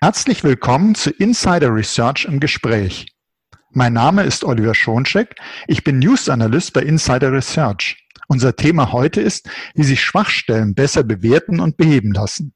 Herzlich 0.00 0.44
willkommen 0.44 0.94
zu 0.94 1.10
Insider 1.10 1.74
Research 1.74 2.24
im 2.24 2.38
Gespräch. 2.38 3.08
Mein 3.72 3.94
Name 3.94 4.22
ist 4.22 4.44
Oliver 4.44 4.76
Schoncheck. 4.76 5.34
Ich 5.66 5.82
bin 5.82 5.98
News 5.98 6.28
Analyst 6.28 6.72
bei 6.72 6.82
Insider 6.82 7.32
Research. 7.32 8.06
Unser 8.28 8.54
Thema 8.54 8.92
heute 8.92 9.20
ist, 9.20 9.50
wie 9.74 9.82
sich 9.82 10.00
Schwachstellen 10.00 10.76
besser 10.76 11.02
bewerten 11.02 11.58
und 11.58 11.76
beheben 11.76 12.12
lassen. 12.12 12.54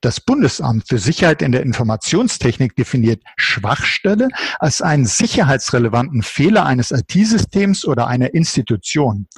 Das 0.00 0.20
Bundesamt 0.20 0.88
für 0.88 0.98
Sicherheit 0.98 1.42
in 1.42 1.52
der 1.52 1.62
Informationstechnik 1.62 2.74
definiert 2.74 3.22
Schwachstelle 3.36 4.26
als 4.58 4.82
einen 4.82 5.06
sicherheitsrelevanten 5.06 6.24
Fehler 6.24 6.66
eines 6.66 6.90
IT-Systems 6.90 7.84
oder 7.84 8.08
einer 8.08 8.34
Institution. 8.34 9.28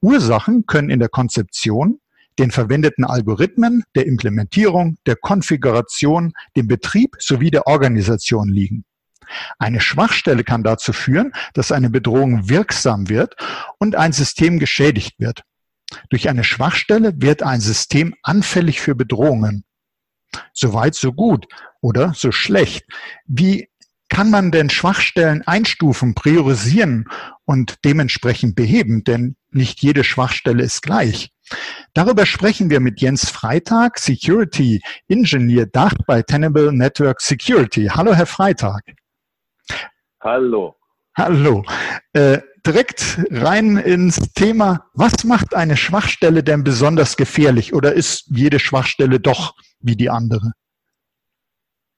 Ursachen 0.00 0.64
können 0.64 0.88
in 0.88 0.98
der 0.98 1.10
Konzeption, 1.10 2.00
den 2.40 2.50
verwendeten 2.50 3.04
Algorithmen, 3.04 3.84
der 3.94 4.06
Implementierung, 4.06 4.96
der 5.06 5.16
Konfiguration, 5.16 6.32
dem 6.56 6.66
Betrieb 6.66 7.16
sowie 7.20 7.50
der 7.50 7.66
Organisation 7.66 8.48
liegen. 8.48 8.84
Eine 9.58 9.80
Schwachstelle 9.80 10.42
kann 10.42 10.64
dazu 10.64 10.92
führen, 10.92 11.32
dass 11.54 11.70
eine 11.70 11.90
Bedrohung 11.90 12.48
wirksam 12.48 13.08
wird 13.08 13.36
und 13.78 13.94
ein 13.94 14.12
System 14.12 14.58
geschädigt 14.58 15.20
wird. 15.20 15.42
Durch 16.08 16.28
eine 16.28 16.44
Schwachstelle 16.44 17.12
wird 17.16 17.42
ein 17.42 17.60
System 17.60 18.14
anfällig 18.22 18.80
für 18.80 18.94
Bedrohungen. 18.94 19.64
So 20.52 20.72
weit, 20.72 20.94
so 20.94 21.12
gut 21.12 21.46
oder 21.80 22.14
so 22.14 22.32
schlecht. 22.32 22.84
Wie 23.26 23.68
kann 24.08 24.30
man 24.30 24.50
denn 24.50 24.70
Schwachstellen 24.70 25.42
einstufen, 25.46 26.14
priorisieren 26.14 27.08
und 27.44 27.84
dementsprechend 27.84 28.56
beheben? 28.56 29.04
Denn 29.04 29.36
nicht 29.50 29.82
jede 29.82 30.04
Schwachstelle 30.04 30.62
ist 30.62 30.82
gleich. 30.82 31.32
Darüber 31.94 32.26
sprechen 32.26 32.70
wir 32.70 32.80
mit 32.80 33.00
Jens 33.00 33.30
Freitag, 33.30 33.98
Security 33.98 34.80
Engineer 35.08 35.66
Dach 35.66 35.94
bei 36.06 36.22
Tenable 36.22 36.72
Network 36.72 37.20
Security. 37.20 37.88
Hallo, 37.88 38.14
Herr 38.14 38.26
Freitag. 38.26 38.82
Hallo. 40.20 40.76
Hallo. 41.16 41.64
Äh, 42.12 42.38
direkt 42.66 43.18
rein 43.30 43.76
ins 43.76 44.32
Thema. 44.34 44.86
Was 44.94 45.24
macht 45.24 45.54
eine 45.54 45.76
Schwachstelle 45.76 46.42
denn 46.42 46.64
besonders 46.64 47.16
gefährlich 47.16 47.74
oder 47.74 47.92
ist 47.92 48.26
jede 48.28 48.58
Schwachstelle 48.58 49.20
doch 49.20 49.54
wie 49.80 49.96
die 49.96 50.10
andere? 50.10 50.52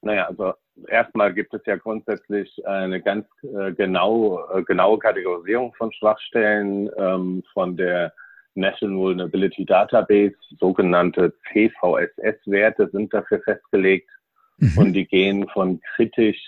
Naja, 0.01 0.27
also 0.27 0.53
erstmal 0.87 1.33
gibt 1.33 1.53
es 1.53 1.61
ja 1.65 1.75
grundsätzlich 1.77 2.65
eine 2.65 3.01
ganz 3.01 3.25
äh, 3.43 3.71
genau, 3.73 4.45
äh, 4.53 4.63
genaue 4.63 4.99
Kategorisierung 4.99 5.73
von 5.75 5.91
Schwachstellen 5.93 6.89
ähm, 6.97 7.43
von 7.53 7.77
der 7.77 8.13
National 8.55 8.97
Vulnerability 8.97 9.65
Database, 9.65 10.35
sogenannte 10.59 11.33
CVSS-Werte 11.51 12.89
sind 12.91 13.13
dafür 13.13 13.41
festgelegt 13.41 14.09
mhm. 14.57 14.77
und 14.77 14.93
die 14.93 15.05
gehen 15.05 15.47
von 15.49 15.81
kritisch 15.95 16.39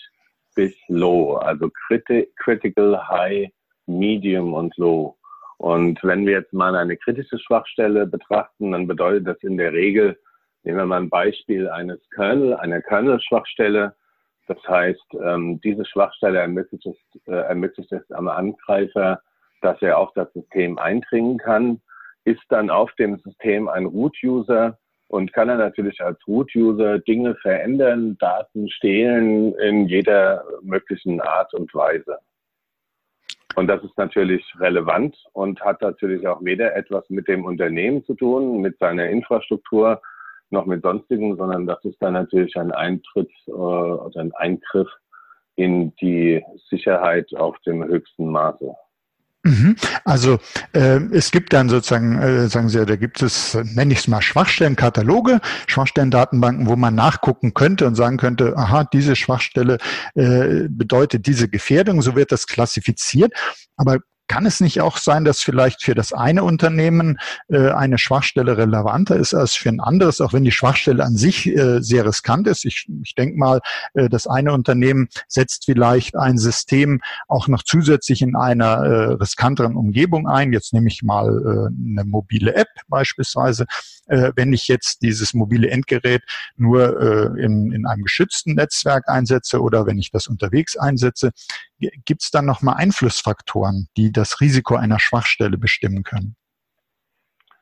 bis 0.55 0.73
low, 0.87 1.35
also 1.35 1.69
criti 1.87 2.29
critical, 2.37 2.97
high, 3.09 3.49
medium 3.87 4.53
und 4.53 4.75
low. 4.77 5.17
Und 5.57 6.01
wenn 6.03 6.25
wir 6.25 6.33
jetzt 6.33 6.53
mal 6.53 6.75
eine 6.75 6.97
kritische 6.97 7.39
Schwachstelle 7.39 8.05
betrachten, 8.05 8.71
dann 8.71 8.87
bedeutet 8.87 9.27
das 9.27 9.37
in 9.41 9.57
der 9.57 9.73
Regel, 9.73 10.17
nehmen 10.63 10.77
wir 10.77 10.85
mal 10.85 11.01
ein 11.01 11.09
Beispiel 11.09 11.69
eines 11.69 11.99
Kernel, 12.13 12.55
einer 12.55 12.81
Kernel-Schwachstelle. 12.81 13.95
Das 14.47 14.57
heißt, 14.67 15.15
ähm, 15.23 15.59
diese 15.61 15.85
Schwachstelle 15.85 16.39
ermöglicht 16.39 16.85
es, 16.85 16.97
äh, 17.27 17.31
ermöglicht 17.31 17.91
es 17.91 18.09
am 18.11 18.27
Angreifer, 18.27 19.21
dass 19.61 19.81
er 19.81 19.97
auf 19.97 20.11
das 20.13 20.31
System 20.33 20.77
eindringen 20.77 21.37
kann 21.37 21.81
ist 22.25 22.43
dann 22.49 22.69
auf 22.69 22.91
dem 22.95 23.17
System 23.19 23.69
ein 23.69 23.85
Root-User 23.85 24.77
und 25.07 25.31
kann 25.33 25.49
er 25.49 25.57
natürlich 25.57 26.01
als 26.01 26.19
Root-User 26.27 26.99
Dinge 26.99 27.35
verändern, 27.35 28.17
Daten 28.19 28.69
stehlen 28.69 29.53
in 29.55 29.87
jeder 29.87 30.43
möglichen 30.61 31.21
Art 31.21 31.53
und 31.53 31.73
Weise. 31.73 32.17
Und 33.55 33.67
das 33.67 33.83
ist 33.83 33.97
natürlich 33.97 34.43
relevant 34.59 35.15
und 35.31 35.61
hat 35.61 35.81
natürlich 35.81 36.27
auch 36.27 36.43
weder 36.43 36.75
etwas 36.75 37.09
mit 37.09 37.27
dem 37.27 37.45
Unternehmen 37.45 38.03
zu 38.03 38.15
tun, 38.15 38.59
mit 38.59 38.77
seiner 38.79 39.07
Infrastruktur, 39.07 40.01
noch 40.49 40.65
mit 40.65 40.81
sonstigen, 40.81 41.37
sondern 41.37 41.65
das 41.65 41.83
ist 41.85 42.01
dann 42.01 42.13
natürlich 42.13 42.55
ein 42.57 42.71
Eintritt 42.71 43.31
äh, 43.47 43.51
oder 43.51 44.19
ein 44.19 44.33
Eingriff 44.33 44.89
in 45.55 45.95
die 45.97 46.43
Sicherheit 46.69 47.33
auf 47.35 47.57
dem 47.59 47.83
höchsten 47.83 48.29
Maße. 48.29 48.75
Mhm. 49.45 49.75
Also 50.03 50.39
äh, 50.73 50.99
es 51.11 51.29
gibt 51.29 51.53
dann 51.53 51.69
sozusagen, 51.69 52.19
äh, 52.19 52.47
sagen 52.47 52.67
Sie, 52.67 52.83
da 52.83 52.95
gibt 52.95 53.21
es, 53.21 53.53
nenne 53.53 53.93
ich 53.93 53.99
es 53.99 54.07
mal 54.07 54.21
Schwachstellenkataloge, 54.21 55.39
Schwachstellendatenbanken, 55.67 56.65
wo 56.65 56.75
man 56.75 56.95
nachgucken 56.95 57.53
könnte 57.53 57.85
und 57.85 57.93
sagen 57.93 58.17
könnte, 58.17 58.57
aha, 58.57 58.85
diese 58.85 59.15
Schwachstelle 59.15 59.77
äh, 60.15 60.67
bedeutet 60.67 61.27
diese 61.27 61.47
Gefährdung, 61.47 62.01
so 62.01 62.15
wird 62.15 62.31
das 62.31 62.47
klassifiziert. 62.47 63.33
Aber 63.77 63.99
kann 64.27 64.45
es 64.45 64.59
nicht 64.59 64.81
auch 64.81 64.97
sein, 64.97 65.25
dass 65.25 65.41
vielleicht 65.41 65.83
für 65.83 65.95
das 65.95 66.13
eine 66.13 66.43
Unternehmen 66.43 67.17
äh, 67.47 67.69
eine 67.69 67.97
Schwachstelle 67.97 68.57
relevanter 68.57 69.15
ist 69.15 69.33
als 69.33 69.53
für 69.53 69.69
ein 69.69 69.79
anderes, 69.79 70.21
auch 70.21 70.33
wenn 70.33 70.43
die 70.43 70.51
Schwachstelle 70.51 71.03
an 71.03 71.15
sich 71.15 71.47
äh, 71.47 71.81
sehr 71.81 72.05
riskant 72.05 72.47
ist? 72.47 72.65
Ich, 72.65 72.87
ich 73.03 73.15
denke 73.15 73.37
mal, 73.37 73.61
äh, 73.93 74.09
das 74.09 74.27
eine 74.27 74.53
Unternehmen 74.53 75.09
setzt 75.27 75.65
vielleicht 75.65 76.15
ein 76.15 76.37
System 76.37 77.01
auch 77.27 77.47
noch 77.47 77.63
zusätzlich 77.63 78.21
in 78.21 78.35
einer 78.35 78.65
äh, 78.65 79.13
riskanteren 79.13 79.75
Umgebung 79.75 80.27
ein. 80.27 80.53
Jetzt 80.53 80.73
nehme 80.73 80.87
ich 80.87 81.03
mal 81.03 81.27
äh, 81.27 81.91
eine 81.91 82.05
mobile 82.05 82.55
App 82.55 82.69
beispielsweise. 82.87 83.65
Äh, 84.07 84.31
wenn 84.35 84.53
ich 84.53 84.67
jetzt 84.67 85.01
dieses 85.01 85.33
mobile 85.33 85.69
Endgerät 85.69 86.23
nur 86.57 86.99
äh, 86.99 87.43
in, 87.43 87.71
in 87.71 87.85
einem 87.85 88.03
geschützten 88.03 88.53
Netzwerk 88.53 89.09
einsetze 89.09 89.61
oder 89.61 89.85
wenn 89.85 89.97
ich 89.97 90.11
das 90.11 90.27
unterwegs 90.27 90.77
einsetze, 90.77 91.31
gibt 91.79 92.23
es 92.23 92.31
dann 92.31 92.45
nochmal 92.45 92.75
Einflussfaktoren, 92.77 93.87
die 93.97 94.11
das 94.11 94.41
Risiko 94.41 94.75
einer 94.75 94.99
Schwachstelle 94.99 95.57
bestimmen 95.57 96.03
können? 96.03 96.35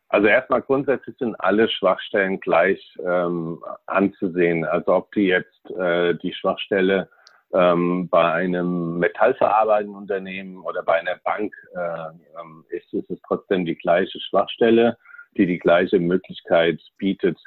Also 0.10 0.28
erstmal 0.28 0.62
grundsätzlich 0.62 1.18
sind 1.18 1.36
alle 1.40 1.68
Schwachstellen 1.68 2.40
gleich 2.40 2.96
ähm, 3.04 3.60
anzusehen. 3.88 4.64
Also 4.64 4.94
ob 4.94 5.12
die 5.14 5.26
jetzt 5.26 5.66
äh, 5.72 6.14
die 6.16 6.34
Schwachstelle 6.36 7.10
ähm, 7.52 8.10
bei 8.10 8.32
einem 8.32 9.00
metallverarbeitenden 9.00 9.96
Unternehmen 9.96 10.62
oder 10.64 10.84
bei 10.84 11.00
einer 11.00 11.18
Bank 11.24 11.56
äh, 11.76 12.40
ähm, 12.40 12.64
ist, 12.70 12.94
ist 12.94 13.10
es 13.10 13.20
trotzdem 13.28 13.66
die 13.66 13.76
gleiche 13.76 14.20
Schwachstelle, 14.20 14.98
die 15.36 15.48
die 15.48 15.58
gleiche 15.58 16.00
Möglichkeit 16.00 16.80
bietet, 16.98 17.40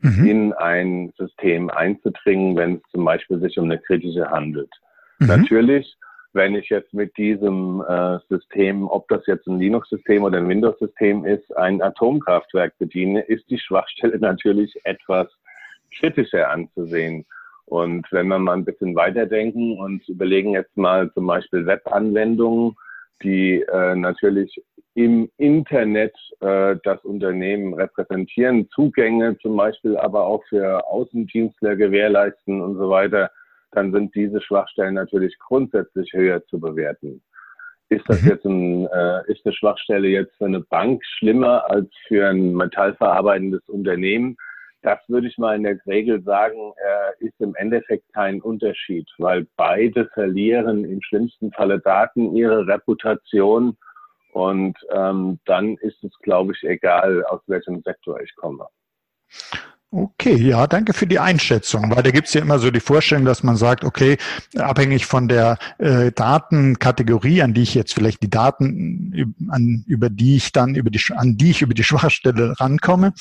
mhm. 0.00 0.26
in 0.26 0.52
ein 0.54 1.12
System 1.18 1.68
einzudringen, 1.68 2.56
wenn 2.56 2.76
es 2.76 2.82
zum 2.90 3.04
Beispiel 3.04 3.38
sich 3.40 3.58
um 3.58 3.64
eine 3.64 3.78
kritische 3.78 4.30
handelt. 4.30 4.70
Mhm. 5.18 5.26
Natürlich 5.26 5.94
wenn 6.34 6.54
ich 6.56 6.68
jetzt 6.68 6.92
mit 6.92 7.16
diesem 7.16 7.82
äh, 7.88 8.18
System, 8.28 8.88
ob 8.88 9.08
das 9.08 9.26
jetzt 9.26 9.46
ein 9.46 9.58
Linux-System 9.58 10.24
oder 10.24 10.38
ein 10.38 10.48
Windows-System 10.48 11.24
ist, 11.24 11.56
ein 11.56 11.80
Atomkraftwerk 11.80 12.76
bediene, 12.78 13.22
ist 13.22 13.48
die 13.50 13.58
Schwachstelle 13.58 14.18
natürlich 14.20 14.74
etwas 14.84 15.28
kritischer 15.96 16.50
anzusehen. 16.50 17.24
Und 17.66 18.06
wenn 18.10 18.28
wir 18.28 18.38
mal 18.38 18.54
ein 18.54 18.64
bisschen 18.64 18.94
weiterdenken 18.94 19.78
und 19.78 20.06
überlegen 20.08 20.50
jetzt 20.50 20.76
mal 20.76 21.10
zum 21.14 21.26
Beispiel 21.26 21.66
Webanwendungen, 21.66 22.76
die 23.22 23.62
äh, 23.62 23.94
natürlich 23.94 24.62
im 24.94 25.30
Internet 25.38 26.14
äh, 26.40 26.76
das 26.82 27.02
Unternehmen 27.04 27.74
repräsentieren, 27.74 28.68
Zugänge 28.70 29.38
zum 29.38 29.56
Beispiel 29.56 29.96
aber 29.96 30.26
auch 30.26 30.44
für 30.48 30.86
Außendienstler 30.86 31.76
gewährleisten 31.76 32.60
und 32.60 32.76
so 32.76 32.90
weiter, 32.90 33.30
dann 33.74 33.92
sind 33.92 34.14
diese 34.14 34.40
Schwachstellen 34.40 34.94
natürlich 34.94 35.38
grundsätzlich 35.38 36.12
höher 36.12 36.44
zu 36.46 36.58
bewerten. 36.58 37.22
Ist 37.88 38.04
das 38.08 38.22
mhm. 38.22 38.28
jetzt 38.28 38.44
ein, 38.44 38.86
äh, 38.86 39.30
ist 39.30 39.44
eine 39.44 39.54
Schwachstelle 39.54 40.08
jetzt 40.08 40.34
für 40.36 40.46
eine 40.46 40.60
Bank 40.60 41.04
schlimmer 41.04 41.70
als 41.70 41.88
für 42.08 42.28
ein 42.28 42.54
metallverarbeitendes 42.54 43.68
Unternehmen? 43.68 44.36
Das 44.82 44.98
würde 45.08 45.28
ich 45.28 45.38
mal 45.38 45.56
in 45.56 45.62
der 45.62 45.78
Regel 45.86 46.22
sagen, 46.22 46.72
äh, 46.76 47.24
ist 47.24 47.40
im 47.40 47.54
Endeffekt 47.54 48.04
kein 48.12 48.40
Unterschied, 48.40 49.08
weil 49.18 49.46
beide 49.56 50.06
verlieren 50.08 50.84
im 50.84 51.00
schlimmsten 51.02 51.52
Falle 51.52 51.80
Daten, 51.80 52.34
ihre 52.36 52.66
Reputation 52.66 53.76
und 54.32 54.76
ähm, 54.90 55.38
dann 55.44 55.76
ist 55.76 56.02
es, 56.02 56.10
glaube 56.18 56.52
ich, 56.52 56.68
egal, 56.68 57.24
aus 57.26 57.40
welchem 57.46 57.80
Sektor 57.82 58.20
ich 58.20 58.34
komme. 58.34 58.66
Okay, 59.96 60.34
ja, 60.34 60.66
danke 60.66 60.92
für 60.92 61.06
die 61.06 61.20
Einschätzung, 61.20 61.94
weil 61.94 62.02
da 62.02 62.10
gibt 62.10 62.26
es 62.26 62.34
ja 62.34 62.40
immer 62.40 62.58
so 62.58 62.72
die 62.72 62.80
Vorstellung, 62.80 63.24
dass 63.24 63.44
man 63.44 63.56
sagt, 63.56 63.84
okay, 63.84 64.16
abhängig 64.56 65.06
von 65.06 65.28
der 65.28 65.56
äh, 65.78 66.10
Datenkategorie, 66.10 67.42
an 67.42 67.54
die 67.54 67.62
ich 67.62 67.76
jetzt 67.76 67.94
vielleicht 67.94 68.20
die 68.20 68.28
Daten, 68.28 69.36
an, 69.50 69.84
über 69.86 70.10
die 70.10 70.34
ich 70.34 70.50
dann 70.50 70.74
über 70.74 70.90
die 70.90 71.00
an 71.14 71.36
die 71.36 71.52
ich 71.52 71.62
über 71.62 71.74
die 71.74 71.84
Schwachstelle 71.84 72.58
rankomme, 72.58 73.12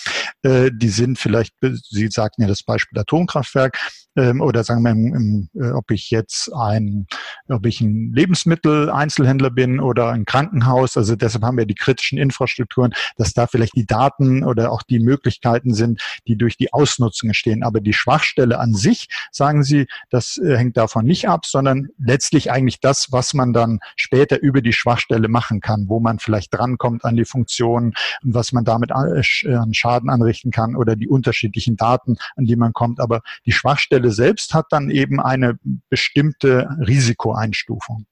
äh, 0.42 0.72
die 0.74 0.90
sind 0.90 1.20
vielleicht, 1.20 1.54
Sie 1.62 2.08
sagten 2.08 2.42
ja 2.42 2.48
das 2.48 2.64
Beispiel 2.64 2.98
Atomkraftwerk, 2.98 3.78
ähm, 4.16 4.42
oder 4.42 4.64
sagen 4.64 4.84
wir, 4.84 4.92
im, 4.92 5.16
im, 5.16 5.50
äh, 5.62 5.72
ob 5.72 5.92
ich 5.92 6.12
jetzt 6.12 6.52
ein, 6.54 7.08
ob 7.48 7.66
ich 7.66 7.82
ein 7.82 8.12
Lebensmittel-Einzelhändler 8.14 9.50
bin 9.50 9.80
oder 9.80 10.10
ein 10.10 10.26
Krankenhaus. 10.26 10.98
Also 10.98 11.16
deshalb 11.16 11.44
haben 11.44 11.58
wir 11.58 11.66
die 11.66 11.76
kritischen 11.76 12.18
Infrastrukturen, 12.18 12.94
dass 13.18 13.34
da 13.34 13.48
vielleicht 13.48 13.76
die 13.76 13.86
Daten 13.86 14.44
oder 14.44 14.72
auch 14.72 14.84
die 14.84 15.00
Möglichkeiten 15.00 15.74
sind, 15.74 16.02
die 16.28 16.38
durch 16.38 16.58
die 16.58 16.74
Ausnutzung 16.74 17.30
entstehen. 17.30 17.64
Aber 17.64 17.82
die 17.82 17.94
Schwachstelle 17.94 18.60
an 18.60 18.74
sich, 18.74 19.08
sagen 19.32 19.64
Sie, 19.64 19.88
das 20.10 20.38
äh, 20.38 20.58
hängt 20.58 20.78
davon 20.78 21.06
nicht 21.06 21.28
ab, 21.28 21.46
sondern 21.46 21.90
letztlich 21.98 22.52
eigentlich 22.52 22.80
das, 22.80 23.12
was 23.12 23.34
man 23.34 23.54
dann 23.54 23.80
später 23.96 24.42
über 24.42 24.62
die 24.62 24.74
Schwachstelle 24.74 25.28
machen 25.28 25.60
kann, 25.60 25.90
wo 25.90 26.00
man 26.00 26.20
vielleicht 26.20 26.54
drankommt 26.54 27.06
an 27.06 27.16
die 27.16 27.26
Funktionen 27.26 27.94
und 28.24 28.34
was 28.34 28.52
man 28.52 28.64
damit 28.66 28.92
äh, 28.92 29.56
an 29.56 29.74
Schaden 29.74 30.10
anrichten 30.10 30.52
kann 30.52 30.76
oder 30.76 30.96
die 30.96 31.08
unterschiedlichen 31.08 31.78
Daten, 31.78 32.18
an 32.36 32.46
die 32.46 32.56
man 32.56 32.74
kommt. 32.74 33.00
Aber 33.00 33.22
die 33.46 33.52
Schwachstelle 33.52 34.03
selbst 34.12 34.54
hat 34.54 34.66
dann 34.70 34.90
eben 34.90 35.20
eine 35.20 35.58
bestimmte 35.90 36.70
Risikoeinstufung. 36.80 38.06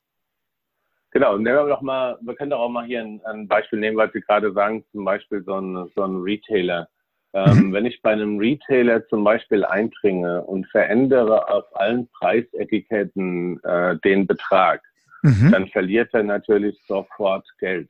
Genau, 1.12 1.38
nehmen 1.38 1.58
wir 1.58 1.68
doch 1.68 1.82
mal, 1.82 2.18
wir 2.22 2.36
können 2.36 2.52
doch 2.52 2.60
auch 2.60 2.70
mal 2.70 2.86
hier 2.86 3.02
ein, 3.02 3.22
ein 3.26 3.48
Beispiel 3.48 3.80
nehmen, 3.80 3.98
was 3.98 4.14
Sie 4.14 4.22
gerade 4.22 4.54
sagen, 4.54 4.86
zum 4.92 5.04
Beispiel 5.04 5.44
so 5.44 5.60
ein, 5.60 5.90
so 5.94 6.04
ein 6.04 6.22
Retailer. 6.22 6.88
Ähm, 7.34 7.68
mhm. 7.68 7.74
Wenn 7.74 7.86
ich 7.86 8.02
bei 8.02 8.12
einem 8.12 8.38
Retailer 8.40 9.06
zum 9.08 9.24
Beispiel 9.24 9.66
eindringe 9.66 10.42
und 10.44 10.68
verändere 10.68 11.50
auf 11.50 11.66
allen 11.76 12.10
Preisetiketten 12.10 13.62
äh, 13.64 13.98
den 14.04 14.26
Betrag, 14.26 14.82
mhm. 15.22 15.52
dann 15.52 15.68
verliert 15.68 16.14
er 16.14 16.24
natürlich 16.24 16.82
sofort 16.88 17.46
Geld. 17.60 17.90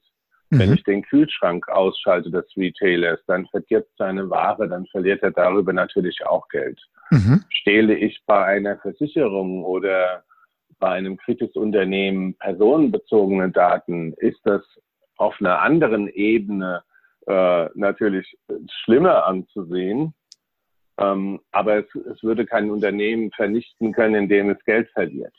Mhm. 0.52 0.60
Wenn 0.60 0.74
ich 0.74 0.84
den 0.84 1.02
Kühlschrank 1.02 1.68
ausschalte 1.70 2.30
des 2.30 2.46
Retailers, 2.56 3.20
dann 3.26 3.48
verdirbt 3.48 3.90
seine 3.98 4.30
Ware, 4.30 4.68
dann 4.68 4.86
verliert 4.88 5.24
er 5.24 5.32
darüber 5.32 5.74
natürlich 5.74 6.26
auch 6.26 6.48
Geld. 6.50 6.80
Mhm. 7.10 7.44
Stehle 7.50 7.96
ich 7.96 8.22
bei 8.26 8.46
einer 8.46 8.78
Versicherung 8.78 9.64
oder 9.64 10.24
bei 10.80 10.90
einem 10.90 11.18
Kritisunternehmen 11.18 12.36
personenbezogene 12.36 13.50
Daten, 13.52 14.14
ist 14.18 14.40
das 14.44 14.62
auf 15.18 15.36
einer 15.40 15.62
anderen 15.62 16.08
Ebene 16.10 16.84
äh, 17.28 17.70
natürlich 17.76 18.38
schlimmer 18.84 19.26
anzusehen. 19.26 20.14
Ähm, 20.98 21.40
aber 21.52 21.78
es, 21.78 21.86
es, 21.96 22.22
würde 22.24 22.46
kein 22.46 22.70
Unternehmen 22.70 23.32
vernichten 23.32 23.94
können, 23.94 24.16
indem 24.16 24.50
es 24.50 24.64
Geld 24.66 24.90
verliert. 24.90 25.34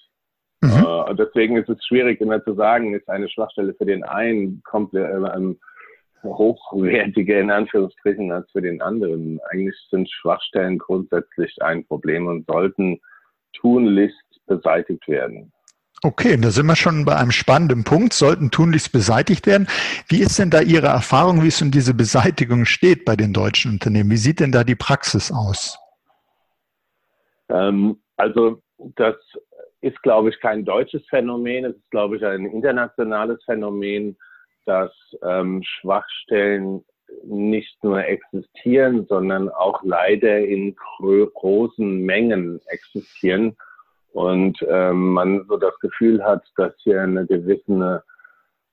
Mhm. 0.63 0.87
Äh, 1.09 1.15
deswegen 1.17 1.57
ist 1.57 1.69
es 1.69 1.85
schwierig 1.85 2.21
immer 2.21 2.43
zu 2.45 2.55
sagen, 2.55 2.95
ist 2.95 3.09
eine 3.09 3.29
Schwachstelle 3.29 3.75
für 3.75 3.85
den 3.85 4.05
einen 4.05 4.63
komplett 4.63 5.11
äh, 5.11 5.55
hochwertiger 6.23 7.41
in 7.41 7.51
Anführungsstrichen 7.51 8.31
als 8.31 8.51
für 8.53 8.63
den 8.63 8.81
anderen. 8.81 9.41
Eigentlich 9.51 9.77
sind 9.91 10.09
Schwachstellen 10.11 10.79
grundsätzlich 10.79 11.61
ein 11.61 11.85
Problem 11.85 12.29
und 12.29 12.47
sollten 12.47 13.01
tunlichst 13.53 14.17
beseitigt 14.47 15.07
werden. 15.09 15.53
Okay, 16.05 16.37
da 16.37 16.51
sind 16.51 16.67
wir 16.67 16.75
schon 16.75 17.05
bei 17.05 17.17
einem 17.17 17.31
spannenden 17.31 17.85
Punkt, 17.85 18.13
sollten 18.13 18.51
tunlichst 18.51 18.93
beseitigt 18.93 19.47
werden. 19.47 19.69
Wie 20.09 20.21
ist 20.21 20.39
denn 20.39 20.51
da 20.51 20.61
Ihre 20.61 20.89
Erfahrung, 20.89 21.43
wie 21.43 21.49
es 21.49 21.63
um 21.63 21.71
diese 21.71 21.95
Beseitigung 21.95 22.65
steht 22.65 23.05
bei 23.05 23.15
den 23.15 23.33
deutschen 23.33 23.73
Unternehmen? 23.73 24.11
Wie 24.11 24.17
sieht 24.17 24.41
denn 24.41 24.51
da 24.51 24.65
die 24.65 24.75
Praxis 24.75 25.31
aus? 25.31 25.79
Ähm, 27.49 28.01
also 28.17 28.63
das 28.97 29.15
ist, 29.83 30.01
glaube 30.03 30.31
ich, 30.31 30.41
kein 30.41 30.65
deutsches 30.65 31.07
Phänomen. 31.09 31.67
Es 31.67 31.77
ist, 31.77 31.91
glaube 31.91 32.17
ich, 32.17 32.25
ein 32.25 32.47
internationales 32.47 33.43
Phänomen, 33.45 34.17
dass 34.65 34.93
ähm, 35.23 35.63
Schwachstellen 35.63 36.85
nicht 37.25 37.83
nur 37.85 38.05
existieren, 38.05 39.07
sondern 39.09 39.51
auch 39.51 39.83
leider 39.83 40.39
in 40.39 40.75
großen 40.75 42.01
Mengen 42.01 42.61
existieren 42.69 43.57
und 44.13 44.59
ähm, 44.69 45.13
man 45.13 45.45
so 45.49 45.57
das 45.57 45.79
Gefühl 45.81 46.25
hat, 46.25 46.43
dass 46.57 46.73
hier 46.79 47.03
eine 47.03 47.27
gewisse 47.27 48.03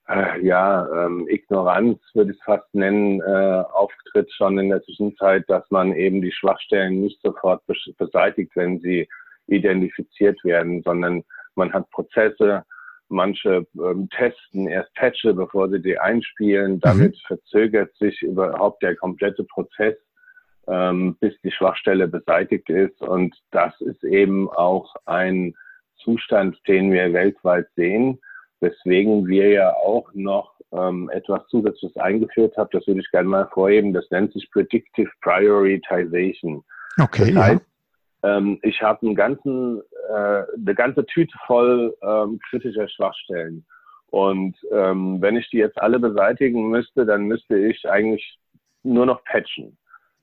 äh, 0.07 0.45
ja, 0.45 0.88
ähm, 1.06 1.27
Ignoranz, 1.27 2.00
würde 2.13 2.31
ich 2.31 2.38
es 2.38 2.44
fast 2.44 2.73
nennen, 2.73 3.21
äh, 3.21 3.63
auftritt 3.73 4.31
schon 4.33 4.57
in 4.57 4.69
der 4.69 4.81
Zwischenzeit, 4.83 5.44
dass 5.50 5.69
man 5.69 5.94
eben 5.94 6.21
die 6.21 6.31
Schwachstellen 6.31 7.01
nicht 7.01 7.21
sofort 7.21 7.61
beseitigt, 7.97 8.51
wenn 8.56 8.79
sie 8.79 9.07
identifiziert 9.50 10.44
werden, 10.44 10.81
sondern 10.84 11.24
man 11.56 11.74
hat 11.74 11.90
Prozesse, 11.92 12.63
manche 13.10 13.66
ähm, 13.75 14.07
testen 14.16 14.68
erst 14.68 14.94
Patche, 14.94 15.34
bevor 15.34 15.69
sie 15.69 15.81
die 15.81 15.98
einspielen. 15.98 16.74
Mhm. 16.74 16.80
Damit 16.80 17.13
mhm. 17.13 17.28
verzögert 17.28 17.96
sich 17.98 18.22
überhaupt 18.22 18.84
der 18.84 18.96
komplette 18.96 19.44
Prozess 19.44 19.96
ähm, 20.69 21.18
bis 21.19 21.34
die 21.44 21.51
Schwachstelle 21.51 22.07
beseitigt 22.07 22.69
ist. 22.69 23.01
Und 23.01 23.36
das 23.51 23.80
ist 23.81 24.04
eben 24.04 24.50
auch 24.50 24.96
ein 25.06 25.56
Zustand, 25.98 26.57
den 26.68 26.92
wir 26.92 27.12
weltweit 27.12 27.68
sehen, 27.75 28.19
weswegen 28.62 29.28
wir 29.28 29.50
ja 29.50 29.74
auch 29.74 30.10
noch 30.13 30.54
ähm, 30.72 31.10
etwas 31.12 31.45
Zusätzliches 31.48 31.98
eingeführt 31.98 32.56
haben. 32.56 32.69
Das 32.72 32.86
würde 32.88 33.02
ich 33.02 33.12
gerne 33.12 33.28
mal 33.28 33.50
vorheben. 33.54 33.94
Das 33.94 34.10
nennt 34.12 34.31
sich 34.34 34.50
Predictive 34.52 35.10
Prioritization. 35.22 36.63
Okay. 37.02 37.34
Das 37.34 37.44
heißt. 37.44 37.62
Ähm, 38.24 38.60
ich 38.63 38.81
habe 38.81 39.06
einen 39.06 39.16
ganzen, 39.16 39.81
äh, 40.10 40.44
eine 40.56 40.75
ganze 40.75 41.06
Tüte 41.06 41.36
voll 41.45 41.95
ähm, 42.01 42.39
kritischer 42.50 42.88
Schwachstellen. 42.89 43.66
Und 44.12 44.56
ähm, 44.71 45.21
wenn 45.21 45.38
ich 45.38 45.50
die 45.50 45.57
jetzt 45.57 45.80
alle 45.80 46.00
beseitigen 46.00 46.69
müsste, 46.69 47.06
dann 47.06 47.24
müsste 47.24 47.57
ich 47.57 47.88
eigentlich 47.88 48.39
nur 48.83 49.06
noch 49.06 49.24
patchen. 49.24 49.77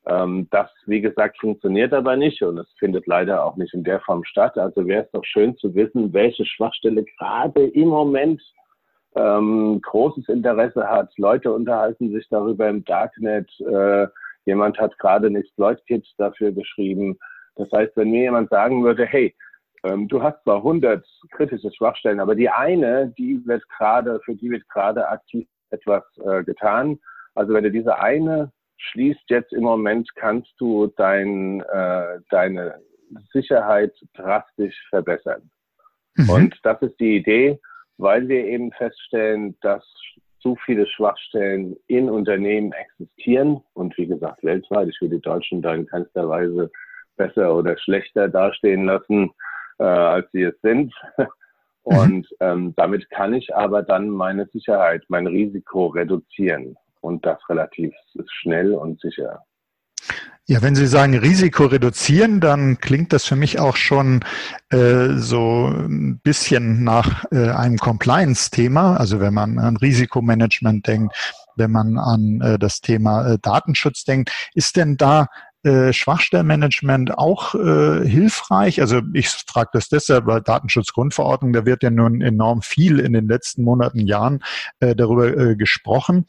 Ähm, 0.06 0.48
das, 0.50 0.70
wie 0.86 1.00
gesagt, 1.00 1.38
funktioniert 1.40 1.92
aber 1.92 2.16
nicht 2.16 2.42
und 2.42 2.58
es 2.58 2.68
findet 2.78 3.06
leider 3.06 3.44
auch 3.44 3.56
nicht 3.56 3.74
in 3.74 3.84
der 3.84 4.00
Form 4.00 4.24
statt. 4.24 4.56
Also 4.56 4.86
wäre 4.86 5.04
es 5.04 5.10
doch 5.10 5.24
schön 5.24 5.56
zu 5.56 5.74
wissen, 5.74 6.12
welche 6.12 6.44
Schwachstelle 6.44 7.04
gerade 7.18 7.66
im 7.66 7.88
Moment 7.88 8.42
ähm, 9.16 9.80
großes 9.82 10.28
Interesse 10.28 10.88
hat. 10.88 11.10
Leute 11.16 11.52
unterhalten 11.52 12.12
sich 12.12 12.28
darüber 12.28 12.68
im 12.68 12.84
Darknet. 12.84 13.50
Äh, 13.60 14.06
jemand 14.44 14.78
hat 14.78 14.96
gerade 14.98 15.26
ein 15.26 15.36
Exploit-Kit 15.36 16.06
dafür 16.18 16.52
geschrieben. 16.52 17.18
Das 17.56 17.70
heißt, 17.72 17.96
wenn 17.96 18.10
mir 18.10 18.22
jemand 18.22 18.50
sagen 18.50 18.84
würde, 18.84 19.04
hey, 19.06 19.34
ähm, 19.84 20.08
du 20.08 20.22
hast 20.22 20.42
zwar 20.42 20.58
100 20.58 21.04
kritische 21.30 21.72
Schwachstellen, 21.72 22.20
aber 22.20 22.34
die 22.34 22.48
eine, 22.48 23.12
die 23.18 23.40
wird 23.46 23.68
gerade, 23.68 24.20
für 24.24 24.34
die 24.34 24.50
wird 24.50 24.68
gerade 24.68 25.08
aktiv 25.08 25.46
etwas 25.70 26.04
äh, 26.24 26.44
getan. 26.44 26.98
Also 27.34 27.52
wenn 27.52 27.64
du 27.64 27.70
diese 27.70 27.98
eine 27.98 28.52
schließt 28.78 29.28
jetzt 29.28 29.52
im 29.52 29.62
Moment, 29.62 30.08
kannst 30.16 30.52
du 30.58 30.88
dein, 30.96 31.60
äh, 31.62 32.20
deine 32.30 32.80
Sicherheit 33.32 33.92
drastisch 34.14 34.76
verbessern. 34.90 35.50
Mhm. 36.16 36.30
Und 36.30 36.60
das 36.62 36.80
ist 36.82 36.98
die 37.00 37.16
Idee, 37.16 37.60
weil 37.98 38.28
wir 38.28 38.44
eben 38.44 38.72
feststellen, 38.72 39.56
dass 39.62 39.84
zu 40.40 40.56
viele 40.64 40.86
Schwachstellen 40.86 41.76
in 41.86 42.08
Unternehmen 42.10 42.72
existieren 42.72 43.62
und 43.74 43.96
wie 43.96 44.06
gesagt 44.06 44.44
weltweit. 44.44 44.88
Ich 44.88 45.00
will 45.00 45.08
die 45.08 45.20
Deutschen 45.20 45.62
da 45.62 45.74
in 45.74 45.86
keinster 45.86 46.28
Weise 46.28 46.70
besser 47.16 47.54
oder 47.54 47.78
schlechter 47.78 48.28
dastehen 48.28 48.84
lassen, 48.84 49.30
äh, 49.78 49.84
als 49.84 50.30
sie 50.32 50.42
es 50.42 50.54
sind. 50.62 50.94
Und 51.82 52.26
ähm, 52.40 52.74
damit 52.76 53.08
kann 53.10 53.32
ich 53.32 53.54
aber 53.54 53.82
dann 53.82 54.08
meine 54.08 54.46
Sicherheit, 54.46 55.04
mein 55.06 55.28
Risiko 55.28 55.86
reduzieren 55.86 56.76
und 57.00 57.24
das 57.24 57.38
relativ 57.48 57.94
schnell 58.40 58.74
und 58.74 59.00
sicher. 59.00 59.44
Ja, 60.48 60.62
wenn 60.62 60.76
Sie 60.76 60.86
sagen 60.86 61.16
Risiko 61.16 61.66
reduzieren, 61.66 62.40
dann 62.40 62.78
klingt 62.78 63.12
das 63.12 63.24
für 63.24 63.34
mich 63.34 63.58
auch 63.58 63.76
schon 63.76 64.24
äh, 64.70 65.10
so 65.16 65.66
ein 65.66 66.20
bisschen 66.22 66.84
nach 66.84 67.24
äh, 67.32 67.50
einem 67.50 67.78
Compliance-Thema. 67.78 68.96
Also 68.96 69.18
wenn 69.20 69.34
man 69.34 69.58
an 69.58 69.76
Risikomanagement 69.76 70.86
denkt, 70.86 71.14
wenn 71.56 71.72
man 71.72 71.98
an 71.98 72.40
äh, 72.42 72.58
das 72.60 72.80
Thema 72.80 73.32
äh, 73.32 73.38
Datenschutz 73.42 74.04
denkt, 74.04 74.30
ist 74.54 74.76
denn 74.76 74.96
da 74.96 75.26
äh, 75.66 75.92
Schwachstellenmanagement 75.92 77.18
auch 77.18 77.54
äh, 77.54 78.08
hilfreich? 78.08 78.80
Also 78.80 79.00
ich 79.12 79.28
frage 79.28 79.70
das 79.72 79.88
deshalb, 79.88 80.26
weil 80.26 80.40
Datenschutzgrundverordnung, 80.40 81.52
da 81.52 81.66
wird 81.66 81.82
ja 81.82 81.90
nun 81.90 82.20
enorm 82.20 82.62
viel 82.62 83.00
in 83.00 83.12
den 83.12 83.26
letzten 83.26 83.64
Monaten, 83.64 84.06
Jahren 84.06 84.42
äh, 84.80 84.94
darüber 84.94 85.36
äh, 85.36 85.56
gesprochen. 85.56 86.26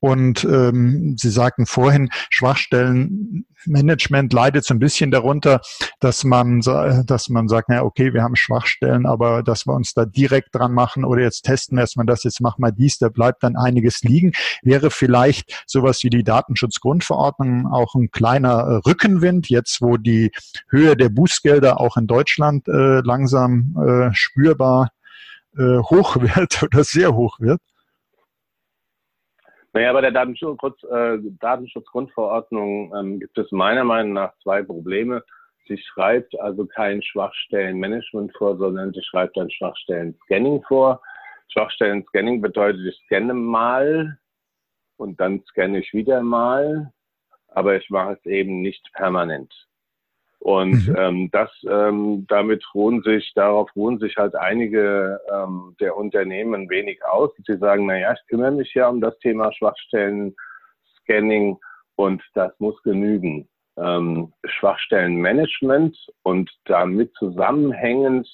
Und 0.00 0.44
ähm, 0.44 1.16
Sie 1.18 1.30
sagten 1.30 1.66
vorhin, 1.66 2.10
Schwachstellenmanagement 2.30 4.32
leidet 4.32 4.64
so 4.64 4.74
ein 4.74 4.78
bisschen 4.78 5.10
darunter, 5.10 5.60
dass 6.00 6.22
man, 6.22 6.60
dass 6.60 7.28
man 7.28 7.48
sagt, 7.48 7.68
na 7.68 7.82
okay, 7.82 8.12
wir 8.12 8.22
haben 8.22 8.36
Schwachstellen, 8.36 9.06
aber 9.06 9.42
dass 9.42 9.66
wir 9.66 9.74
uns 9.74 9.94
da 9.94 10.04
direkt 10.04 10.54
dran 10.54 10.72
machen 10.72 11.04
oder 11.04 11.22
jetzt 11.22 11.42
testen, 11.42 11.78
man 11.96 12.06
das 12.06 12.24
jetzt 12.24 12.40
macht 12.40 12.58
mal 12.58 12.70
dies, 12.70 12.98
da 12.98 13.08
bleibt 13.08 13.42
dann 13.42 13.56
einiges 13.56 14.02
liegen. 14.02 14.32
Wäre 14.62 14.90
vielleicht 14.90 15.64
sowas 15.66 16.02
wie 16.02 16.10
die 16.10 16.24
Datenschutzgrundverordnung 16.24 17.66
auch 17.66 17.94
ein 17.94 18.10
kleiner 18.10 18.50
äh, 18.50 18.74
Rückenwind, 18.86 19.48
jetzt 19.48 19.80
wo 19.80 19.96
die 19.96 20.30
Höhe 20.68 20.96
der 20.96 21.08
Bußgelder 21.08 21.80
auch 21.80 21.96
in 21.96 22.06
Deutschland 22.06 22.68
äh, 22.68 23.00
langsam 23.00 23.76
äh, 23.76 24.14
spürbar 24.14 24.90
äh, 25.56 25.78
hoch 25.78 26.16
wird 26.20 26.62
oder 26.62 26.84
sehr 26.84 27.14
hoch 27.14 27.40
wird? 27.40 27.60
Naja, 29.76 29.92
bei 29.92 30.00
der 30.00 30.10
Datenschutz, 30.10 30.82
äh, 30.84 31.18
Datenschutzgrundverordnung 31.38 32.94
ähm, 32.96 33.20
gibt 33.20 33.36
es 33.36 33.52
meiner 33.52 33.84
Meinung 33.84 34.14
nach 34.14 34.32
zwei 34.42 34.62
Probleme. 34.62 35.22
Sie 35.68 35.76
schreibt 35.76 36.34
also 36.40 36.64
kein 36.64 37.02
Schwachstellenmanagement 37.02 38.34
vor, 38.38 38.56
sondern 38.56 38.94
sie 38.94 39.02
schreibt 39.02 39.36
ein 39.36 39.50
Schwachstellen-Scanning 39.50 40.62
vor. 40.62 41.02
Schwachstellen-Scanning 41.48 42.40
bedeutet, 42.40 42.86
ich 42.86 42.98
scanne 43.04 43.34
mal 43.34 44.18
und 44.96 45.20
dann 45.20 45.42
scanne 45.42 45.80
ich 45.80 45.92
wieder 45.92 46.22
mal, 46.22 46.90
aber 47.48 47.76
ich 47.76 47.90
mache 47.90 48.12
es 48.12 48.24
eben 48.24 48.62
nicht 48.62 48.90
permanent. 48.94 49.52
Und 50.46 50.86
mhm. 50.86 50.96
ähm, 50.96 51.28
das, 51.32 51.50
ähm, 51.68 52.24
damit 52.28 52.64
ruhen 52.72 53.02
sich, 53.02 53.32
darauf 53.34 53.68
ruhen 53.74 53.98
sich 53.98 54.16
halt 54.16 54.36
einige 54.36 55.20
ähm, 55.28 55.74
der 55.80 55.96
Unternehmen 55.96 56.70
wenig 56.70 57.04
aus. 57.04 57.32
Sie 57.44 57.56
sagen, 57.56 57.86
na 57.86 57.98
ja, 57.98 58.12
ich 58.12 58.20
kümmere 58.28 58.52
mich 58.52 58.72
ja 58.72 58.88
um 58.88 59.00
das 59.00 59.18
Thema 59.18 59.52
Schwachstellen-Scanning 59.52 61.58
und 61.96 62.22
das 62.34 62.52
muss 62.60 62.80
genügen. 62.84 63.48
Ähm, 63.76 64.32
Schwachstellenmanagement 64.44 65.98
und 66.22 66.48
damit 66.66 67.12
zusammenhängend 67.14 68.28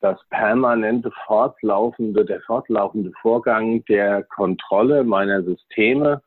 das 0.00 0.18
permanente 0.30 1.12
fortlaufende, 1.26 2.24
der 2.24 2.40
fortlaufende 2.40 3.12
Vorgang 3.22 3.84
der 3.84 4.24
Kontrolle 4.24 5.04
meiner 5.04 5.44
Systeme, 5.44 6.22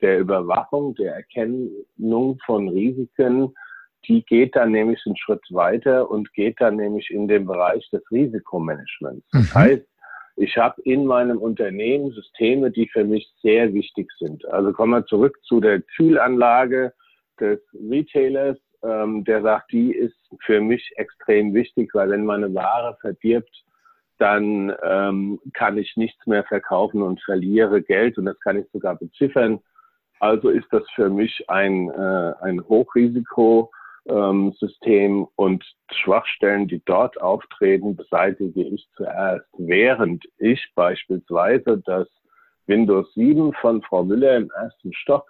der 0.00 0.20
Überwachung, 0.20 0.94
der 0.94 1.16
Erkennung 1.16 2.38
von 2.46 2.68
Risiken, 2.68 3.52
die 4.08 4.24
geht 4.24 4.56
dann 4.56 4.72
nämlich 4.72 5.00
einen 5.06 5.16
Schritt 5.16 5.42
weiter 5.50 6.10
und 6.10 6.32
geht 6.32 6.60
dann 6.60 6.76
nämlich 6.76 7.10
in 7.10 7.28
den 7.28 7.46
Bereich 7.46 7.88
des 7.90 8.02
Risikomanagements. 8.10 9.26
Mhm. 9.32 9.38
Das 9.38 9.54
heißt, 9.54 9.86
ich 10.36 10.56
habe 10.56 10.80
in 10.82 11.04
meinem 11.04 11.38
Unternehmen 11.38 12.12
Systeme, 12.12 12.70
die 12.70 12.88
für 12.88 13.04
mich 13.04 13.30
sehr 13.42 13.72
wichtig 13.74 14.10
sind. 14.18 14.46
Also 14.48 14.72
kommen 14.72 14.92
wir 14.92 15.04
zurück 15.04 15.36
zu 15.42 15.60
der 15.60 15.82
Kühlanlage 15.82 16.94
des 17.38 17.60
Retailers, 17.74 18.56
ähm, 18.82 19.24
der 19.24 19.42
sagt, 19.42 19.72
die 19.72 19.92
ist 19.92 20.16
für 20.44 20.60
mich 20.60 20.92
extrem 20.96 21.52
wichtig, 21.52 21.90
weil 21.92 22.10
wenn 22.10 22.24
meine 22.24 22.54
Ware 22.54 22.96
verdirbt, 23.00 23.54
dann 24.18 24.74
ähm, 24.82 25.40
kann 25.54 25.78
ich 25.78 25.96
nichts 25.96 26.26
mehr 26.26 26.44
verkaufen 26.44 27.02
und 27.02 27.22
verliere 27.22 27.82
Geld 27.82 28.18
und 28.18 28.26
das 28.26 28.38
kann 28.40 28.58
ich 28.58 28.66
sogar 28.72 28.96
beziffern. 28.96 29.60
Also 30.20 30.50
ist 30.50 30.68
das 30.70 30.84
für 30.94 31.08
mich 31.08 31.48
ein, 31.48 31.90
äh, 31.90 32.32
ein 32.42 32.62
Hochrisiko 32.68 33.70
ähm, 34.10 34.52
System 34.58 35.26
und 35.36 35.64
Schwachstellen, 35.92 36.68
die 36.68 36.82
dort 36.84 37.20
auftreten, 37.20 37.96
beseitige 37.96 38.62
ich 38.62 38.86
zuerst, 38.96 39.46
während 39.56 40.24
ich 40.38 40.64
beispielsweise 40.74 41.82
das 41.84 42.08
Windows 42.66 43.12
7 43.14 43.52
von 43.54 43.82
Frau 43.82 44.04
Müller 44.04 44.36
im 44.36 44.50
ersten 44.50 44.92
Stock 44.92 45.26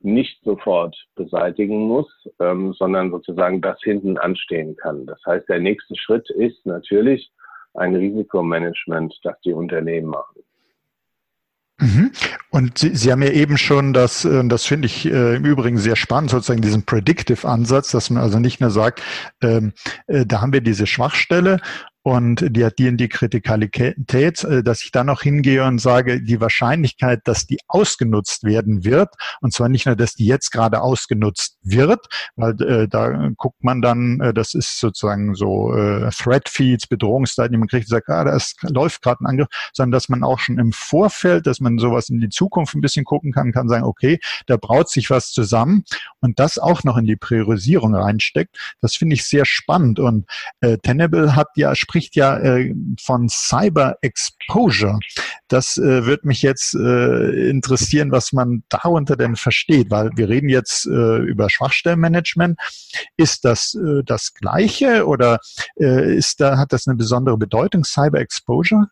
nicht 0.00 0.42
sofort 0.44 0.96
beseitigen 1.14 1.88
muss, 1.88 2.08
ähm, 2.38 2.74
sondern 2.74 3.10
sozusagen 3.10 3.60
das 3.60 3.80
hinten 3.82 4.18
anstehen 4.18 4.76
kann. 4.76 5.06
Das 5.06 5.18
heißt, 5.26 5.48
der 5.48 5.60
nächste 5.60 5.96
Schritt 5.96 6.28
ist 6.30 6.64
natürlich 6.66 7.32
ein 7.74 7.94
Risikomanagement, 7.94 9.18
das 9.22 9.40
die 9.40 9.52
Unternehmen 9.52 10.08
machen. 10.08 10.43
Mhm. 11.80 12.12
Und 12.50 12.78
Sie, 12.78 12.94
Sie 12.94 13.10
haben 13.10 13.22
ja 13.22 13.30
eben 13.30 13.58
schon 13.58 13.92
das, 13.92 14.24
äh, 14.24 14.46
das 14.46 14.64
finde 14.64 14.86
ich 14.86 15.06
äh, 15.06 15.36
im 15.36 15.44
Übrigen 15.44 15.78
sehr 15.78 15.96
spannend, 15.96 16.30
sozusagen 16.30 16.60
diesen 16.60 16.84
Predictive-Ansatz, 16.84 17.90
dass 17.90 18.10
man 18.10 18.22
also 18.22 18.38
nicht 18.38 18.60
nur 18.60 18.70
sagt, 18.70 19.02
ähm, 19.42 19.72
äh, 20.06 20.24
da 20.24 20.40
haben 20.40 20.52
wir 20.52 20.60
diese 20.60 20.86
Schwachstelle 20.86 21.60
und 22.04 22.44
die 22.54 22.66
hat 22.66 22.78
die 22.78 22.86
in 22.86 22.98
die 22.98 23.08
Kritikalität, 23.08 24.44
äh, 24.44 24.62
dass 24.62 24.82
ich 24.82 24.92
dann 24.92 25.06
noch 25.06 25.22
hingehe 25.22 25.64
und 25.64 25.78
sage, 25.78 26.22
die 26.22 26.38
Wahrscheinlichkeit, 26.38 27.22
dass 27.24 27.46
die 27.46 27.58
ausgenutzt 27.66 28.44
werden 28.44 28.84
wird, 28.84 29.08
und 29.40 29.54
zwar 29.54 29.70
nicht 29.70 29.86
nur, 29.86 29.96
dass 29.96 30.12
die 30.12 30.26
jetzt 30.26 30.50
gerade 30.50 30.82
ausgenutzt 30.82 31.56
wird, 31.62 32.06
weil 32.36 32.60
äh, 32.62 32.88
da 32.88 33.30
guckt 33.38 33.64
man 33.64 33.80
dann, 33.80 34.20
äh, 34.20 34.34
das 34.34 34.52
ist 34.52 34.80
sozusagen 34.80 35.34
so 35.34 35.74
äh, 35.74 36.10
Threat 36.10 36.50
Feeds, 36.50 36.86
Bedrohungsdaten, 36.86 37.52
die 37.52 37.58
man 37.58 37.68
kriegt, 37.68 37.88
sagt, 37.88 38.10
ah, 38.10 38.24
da 38.24 38.36
ist, 38.36 38.58
läuft 38.62 39.00
gerade 39.00 39.24
ein 39.24 39.26
Angriff, 39.26 39.48
sondern 39.72 39.92
dass 39.92 40.10
man 40.10 40.24
auch 40.24 40.40
schon 40.40 40.58
im 40.58 40.72
Vorfeld, 40.72 41.46
dass 41.46 41.60
man 41.60 41.78
sowas 41.78 42.10
in 42.10 42.20
die 42.20 42.28
Zukunft 42.28 42.74
ein 42.74 42.82
bisschen 42.82 43.06
gucken 43.06 43.32
kann, 43.32 43.52
kann 43.52 43.70
sagen, 43.70 43.84
okay, 43.84 44.20
da 44.46 44.58
braut 44.58 44.90
sich 44.90 45.08
was 45.08 45.30
zusammen 45.30 45.84
und 46.20 46.38
das 46.38 46.58
auch 46.58 46.84
noch 46.84 46.98
in 46.98 47.06
die 47.06 47.16
Priorisierung 47.16 47.94
reinsteckt. 47.94 48.58
Das 48.82 48.94
finde 48.94 49.14
ich 49.14 49.24
sehr 49.24 49.46
spannend 49.46 49.98
und 49.98 50.26
äh, 50.60 50.76
Tenable 50.76 51.34
hat 51.34 51.48
ja 51.56 51.74
ja 52.14 52.38
äh, 52.38 52.74
von 53.00 53.28
Cyber 53.28 53.96
Exposure. 54.02 54.98
Das 55.48 55.78
äh, 55.78 56.06
wird 56.06 56.24
mich 56.24 56.42
jetzt 56.42 56.74
äh, 56.74 57.48
interessieren, 57.48 58.12
was 58.12 58.32
man 58.32 58.64
darunter 58.68 59.16
denn 59.16 59.36
versteht, 59.36 59.90
weil 59.90 60.10
wir 60.16 60.28
reden 60.28 60.48
jetzt 60.48 60.86
äh, 60.86 61.18
über 61.18 61.48
Schwachstellenmanagement. 61.48 62.58
Ist 63.16 63.44
das 63.44 63.78
das 64.04 64.34
Gleiche 64.34 65.06
oder 65.06 65.38
ist 65.76 66.40
da, 66.40 66.58
hat 66.58 66.72
das 66.72 66.86
eine 66.86 66.96
besondere 66.96 67.36
Bedeutung, 67.36 67.84
Cyber 67.84 68.20
Exposure? 68.20 68.88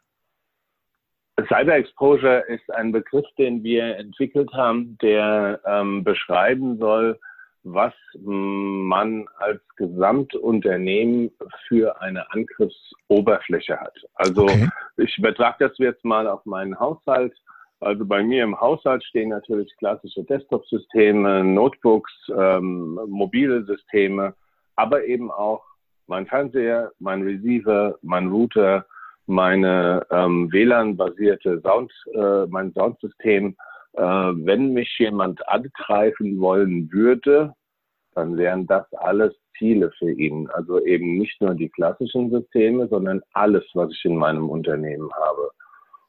Cyber 1.48 1.76
Exposure 1.76 2.44
ist 2.48 2.70
ein 2.72 2.92
Begriff, 2.92 3.26
den 3.38 3.62
wir 3.62 3.96
entwickelt 3.96 4.52
haben, 4.52 4.98
der 5.00 5.60
ähm, 5.66 6.04
beschreiben 6.04 6.78
soll, 6.78 7.18
was 7.64 7.92
man 8.18 9.26
als 9.36 9.60
Gesamtunternehmen 9.76 11.30
für 11.68 12.00
eine 12.00 12.30
Angriffsoberfläche 12.32 13.78
hat. 13.78 13.94
Also 14.14 14.44
okay. 14.44 14.68
ich 14.96 15.16
übertrage 15.18 15.68
das 15.68 15.78
jetzt 15.78 16.04
mal 16.04 16.26
auf 16.26 16.44
meinen 16.44 16.78
Haushalt. 16.78 17.34
Also 17.80 18.04
bei 18.04 18.22
mir 18.22 18.44
im 18.44 18.60
Haushalt 18.60 19.04
stehen 19.04 19.30
natürlich 19.30 19.72
klassische 19.78 20.24
Desktop-Systeme, 20.24 21.44
Notebooks, 21.44 22.12
ähm, 22.36 22.98
mobile 23.06 23.64
Systeme, 23.64 24.34
aber 24.76 25.04
eben 25.04 25.30
auch 25.30 25.64
mein 26.06 26.26
Fernseher, 26.26 26.92
mein 26.98 27.22
Receiver, 27.22 27.96
mein 28.02 28.28
Router, 28.28 28.86
meine 29.26 30.04
ähm, 30.10 30.50
WLAN-basierte 30.52 31.60
Sound, 31.60 31.92
äh, 32.14 32.46
mein 32.46 32.72
Soundsystem, 32.72 33.56
äh, 33.94 34.02
wenn 34.02 34.72
mich 34.72 34.94
jemand 34.98 35.46
angreifen 35.48 36.40
wollen 36.40 36.90
würde, 36.92 37.54
dann 38.14 38.36
wären 38.36 38.66
das 38.66 38.90
alles 38.94 39.34
Ziele 39.58 39.90
für 39.98 40.10
ihn. 40.10 40.48
Also 40.50 40.84
eben 40.84 41.18
nicht 41.18 41.40
nur 41.40 41.54
die 41.54 41.68
klassischen 41.68 42.30
Systeme, 42.30 42.88
sondern 42.88 43.22
alles, 43.32 43.64
was 43.74 43.90
ich 43.92 44.04
in 44.04 44.16
meinem 44.16 44.48
Unternehmen 44.48 45.10
habe. 45.14 45.50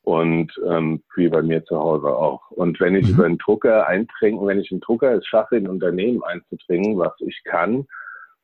Und 0.04 0.52
ähm, 0.68 1.02
wie 1.16 1.30
bei 1.30 1.42
mir 1.42 1.64
zu 1.64 1.80
Hause 1.80 2.08
auch. 2.08 2.52
Und 2.52 2.78
wenn 2.82 2.96
ich 2.96 3.08
mhm. 3.08 3.14
über 3.14 3.26
einen 3.26 3.38
Drucker 3.38 3.88
eindringen, 3.88 4.46
wenn 4.46 4.60
ich 4.60 4.70
einen 4.72 4.82
Drucker 4.82 5.14
es 5.14 5.26
schaffe, 5.26 5.56
in 5.56 5.66
ein 5.66 5.70
Unternehmen 5.70 6.22
einzudringen, 6.24 6.98
was 6.98 7.14
ich 7.20 7.42
kann, 7.46 7.86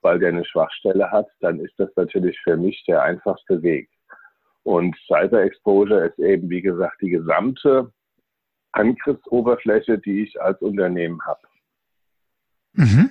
weil 0.02 0.20
der 0.20 0.30
eine 0.30 0.46
Schwachstelle 0.46 1.12
hat, 1.12 1.28
dann 1.42 1.60
ist 1.60 1.74
das 1.78 1.90
natürlich 1.98 2.40
für 2.44 2.56
mich 2.56 2.82
der 2.88 3.04
einfachste 3.04 3.62
Weg. 3.62 3.90
Und 4.64 4.96
Cyber 5.08 5.42
Exposure 5.42 6.08
ist 6.08 6.20
eben, 6.20 6.50
wie 6.50 6.62
gesagt, 6.62 7.02
die 7.02 7.10
gesamte 7.10 7.92
Angriffsoberfläche, 8.80 10.00
die 10.00 10.24
ich 10.24 10.42
als 10.42 10.62
Unternehmen 10.62 11.22
habe. 11.26 11.40
Mhm. 12.74 13.10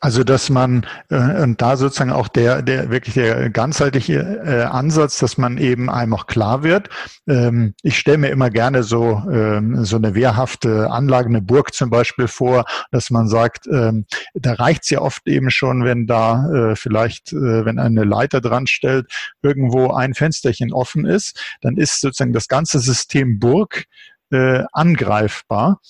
Also 0.00 0.24
dass 0.24 0.48
man 0.48 0.86
äh, 1.10 1.42
und 1.42 1.60
da 1.60 1.76
sozusagen 1.76 2.12
auch 2.12 2.28
der 2.28 2.62
der 2.62 2.90
wirklich 2.90 3.14
der 3.14 3.50
ganzheitliche 3.50 4.14
äh, 4.44 4.62
Ansatz, 4.62 5.18
dass 5.18 5.38
man 5.38 5.58
eben 5.58 5.90
einem 5.90 6.14
auch 6.14 6.26
klar 6.26 6.62
wird. 6.62 6.88
Ähm, 7.28 7.74
ich 7.82 7.98
stelle 7.98 8.18
mir 8.18 8.30
immer 8.30 8.48
gerne 8.48 8.84
so 8.84 9.22
ähm, 9.30 9.84
so 9.84 9.96
eine 9.96 10.14
wehrhafte 10.14 10.90
Anlage, 10.90 11.28
eine 11.28 11.42
Burg 11.42 11.74
zum 11.74 11.90
Beispiel 11.90 12.28
vor, 12.28 12.64
dass 12.90 13.10
man 13.10 13.28
sagt, 13.28 13.66
ähm, 13.66 14.06
da 14.34 14.54
reicht's 14.54 14.88
ja 14.90 15.00
oft 15.00 15.26
eben 15.28 15.50
schon, 15.50 15.84
wenn 15.84 16.06
da 16.06 16.70
äh, 16.70 16.76
vielleicht 16.76 17.32
äh, 17.32 17.64
wenn 17.64 17.78
eine 17.78 18.04
Leiter 18.04 18.40
dran 18.40 18.66
stellt, 18.66 19.12
irgendwo 19.42 19.92
ein 19.92 20.14
Fensterchen 20.14 20.72
offen 20.72 21.04
ist, 21.04 21.58
dann 21.60 21.76
ist 21.76 22.00
sozusagen 22.00 22.32
das 22.32 22.48
ganze 22.48 22.78
System 22.78 23.38
Burg 23.38 23.84
äh, 24.32 24.64
angreifbar 24.72 25.80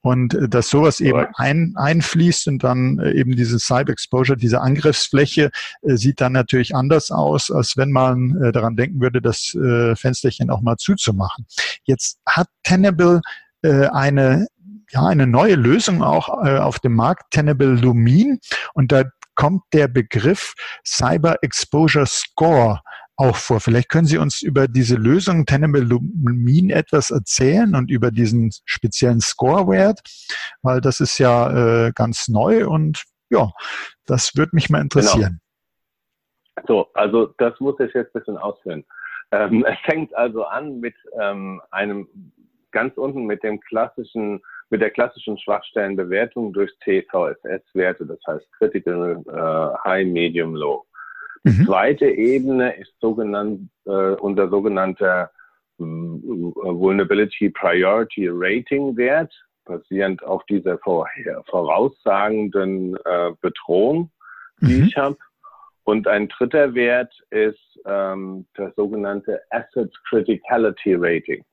und 0.00 0.34
äh, 0.34 0.48
dass 0.48 0.70
sowas 0.70 1.00
eben 1.00 1.26
ein, 1.34 1.74
einfließt 1.76 2.48
und 2.48 2.64
dann 2.64 2.98
äh, 2.98 3.12
eben 3.12 3.36
diese 3.36 3.58
Cyber 3.58 3.92
Exposure, 3.92 4.36
diese 4.36 4.60
Angriffsfläche 4.60 5.50
äh, 5.82 5.96
sieht 5.96 6.20
dann 6.20 6.32
natürlich 6.32 6.74
anders 6.74 7.10
aus, 7.10 7.50
als 7.50 7.76
wenn 7.76 7.90
man 7.90 8.40
äh, 8.42 8.52
daran 8.52 8.76
denken 8.76 9.00
würde, 9.00 9.20
das 9.20 9.54
äh, 9.54 9.96
Fensterchen 9.96 10.50
auch 10.50 10.60
mal 10.60 10.76
zuzumachen. 10.76 11.46
Jetzt 11.84 12.18
hat 12.26 12.48
Tenable 12.62 13.20
äh, 13.62 13.86
eine 13.86 14.46
ja, 14.90 15.06
eine 15.06 15.26
neue 15.26 15.54
Lösung 15.54 16.02
auch 16.02 16.44
äh, 16.46 16.56
auf 16.56 16.78
dem 16.78 16.94
Markt, 16.94 17.30
Tenable 17.30 17.74
Lumin. 17.74 18.38
Und 18.72 18.90
da 18.90 19.04
kommt 19.34 19.62
der 19.74 19.86
Begriff 19.86 20.54
Cyber 20.82 21.36
Exposure 21.42 22.06
Score 22.06 22.80
auch 23.18 23.36
vor. 23.36 23.60
Vielleicht 23.60 23.88
können 23.88 24.06
Sie 24.06 24.16
uns 24.16 24.42
über 24.42 24.68
diese 24.68 24.96
Lösung 24.96 25.44
Tenable 25.44 25.82
Lumin 25.82 26.70
etwas 26.70 27.10
erzählen 27.10 27.74
und 27.74 27.90
über 27.90 28.10
diesen 28.10 28.50
speziellen 28.64 29.20
Score-Wert, 29.20 30.00
weil 30.62 30.80
das 30.80 31.00
ist 31.00 31.18
ja 31.18 31.86
äh, 31.86 31.92
ganz 31.92 32.28
neu 32.28 32.66
und 32.68 33.04
ja, 33.28 33.50
das 34.06 34.36
würde 34.36 34.50
mich 34.54 34.70
mal 34.70 34.80
interessieren. 34.80 35.40
Genau. 36.54 36.66
So, 36.66 36.92
also 36.94 37.34
das 37.38 37.58
muss 37.60 37.78
ich 37.80 37.92
jetzt 37.92 38.14
ein 38.14 38.20
bisschen 38.20 38.38
ausführen. 38.38 38.84
Ähm, 39.32 39.64
es 39.68 39.78
fängt 39.84 40.14
also 40.14 40.44
an 40.44 40.78
mit 40.80 40.94
ähm, 41.20 41.60
einem 41.72 42.08
ganz 42.70 42.96
unten 42.96 43.24
mit 43.24 43.42
dem 43.42 43.60
klassischen 43.60 44.40
mit 44.70 44.82
der 44.82 44.90
klassischen 44.90 45.38
Schwachstellenbewertung 45.38 46.52
durch 46.52 46.70
CVSS-Werte, 46.84 48.04
das 48.04 48.18
heißt 48.26 48.52
Critical 48.58 49.22
äh, 49.26 49.88
High, 49.88 50.06
Medium, 50.06 50.54
Low. 50.54 50.84
Die 51.44 51.60
mhm. 51.60 51.66
zweite 51.66 52.06
Ebene 52.06 52.76
ist 52.76 52.92
sogenannt, 53.00 53.70
äh, 53.86 53.90
unser 53.90 54.48
sogenannter 54.48 55.30
äh, 55.78 55.82
Vulnerability 55.82 57.50
Priority 57.50 58.28
Rating 58.30 58.96
Wert, 58.96 59.32
basierend 59.64 60.22
auf 60.24 60.44
dieser 60.46 60.78
vorher, 60.78 61.42
voraussagenden 61.48 62.96
äh, 63.04 63.32
Bedrohung, 63.40 64.10
die 64.60 64.74
mhm. 64.74 64.84
ich 64.84 64.96
habe. 64.96 65.16
Und 65.84 66.06
ein 66.06 66.28
dritter 66.28 66.74
Wert 66.74 67.14
ist 67.30 67.80
ähm, 67.86 68.46
das 68.54 68.74
sogenannte 68.76 69.40
Asset 69.50 69.90
Criticality 70.08 70.94
Rating. 70.94 71.44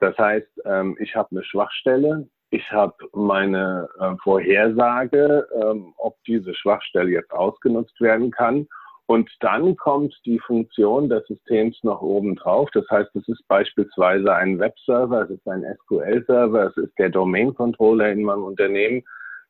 Das 0.00 0.16
heißt, 0.18 0.48
ähm, 0.64 0.96
ich 0.98 1.14
habe 1.14 1.28
eine 1.30 1.44
Schwachstelle, 1.44 2.28
ich 2.50 2.68
habe 2.72 2.96
meine 3.12 3.88
äh, 4.00 4.16
Vorhersage, 4.22 5.46
ähm, 5.54 5.94
ob 5.98 6.16
diese 6.26 6.52
Schwachstelle 6.54 7.10
jetzt 7.10 7.30
ausgenutzt 7.30 8.00
werden 8.00 8.32
kann. 8.32 8.66
Und 9.10 9.28
dann 9.40 9.74
kommt 9.74 10.14
die 10.24 10.38
Funktion 10.38 11.08
des 11.08 11.26
Systems 11.26 11.76
noch 11.82 12.00
oben 12.00 12.36
drauf. 12.36 12.70
Das 12.72 12.88
heißt, 12.88 13.10
es 13.16 13.26
ist 13.26 13.42
beispielsweise 13.48 14.32
ein 14.32 14.60
Webserver, 14.60 15.22
es 15.22 15.30
ist 15.30 15.48
ein 15.48 15.64
SQL-Server, 15.82 16.66
es 16.66 16.76
ist 16.76 16.96
der 16.96 17.08
Domain-Controller 17.08 18.12
in 18.12 18.22
meinem 18.22 18.44
Unternehmen, 18.44 19.02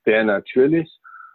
der 0.07 0.25
natürlich 0.25 0.91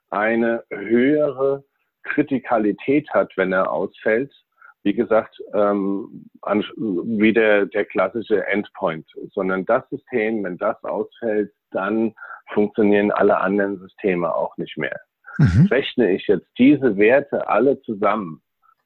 eine 0.10 0.63
höhere 0.72 1.63
Kritikalität 2.01 3.08
hat, 3.12 3.32
wenn 3.38 3.53
er 3.53 3.72
ausfällt. 3.72 4.34
Wie 4.82 4.96
gesagt, 4.96 5.39
ähm, 5.53 6.27
an, 6.41 6.65
wie 6.77 7.32
der, 7.32 7.67
der 7.67 7.86
klassische 7.86 8.44
Endpoint, 8.48 9.05
sondern 9.36 9.67
das 9.67 9.88
System, 9.91 10.44
wenn 10.44 10.58
das 10.58 10.84
ausfällt, 10.84 11.53
dann 11.70 12.15
funktionieren 12.55 13.12
alle 13.12 13.38
anderen 13.38 13.77
Systeme 13.77 14.34
auch 14.34 14.58
nicht 14.58 14.77
mehr. 14.77 15.00
Mhm. 15.38 15.68
Rechne 15.68 16.15
ich 16.15 16.27
jetzt 16.27 16.48
diese 16.58 16.98
Werte 16.98 17.48
alle 17.48 17.82
zusammen, 17.82 18.42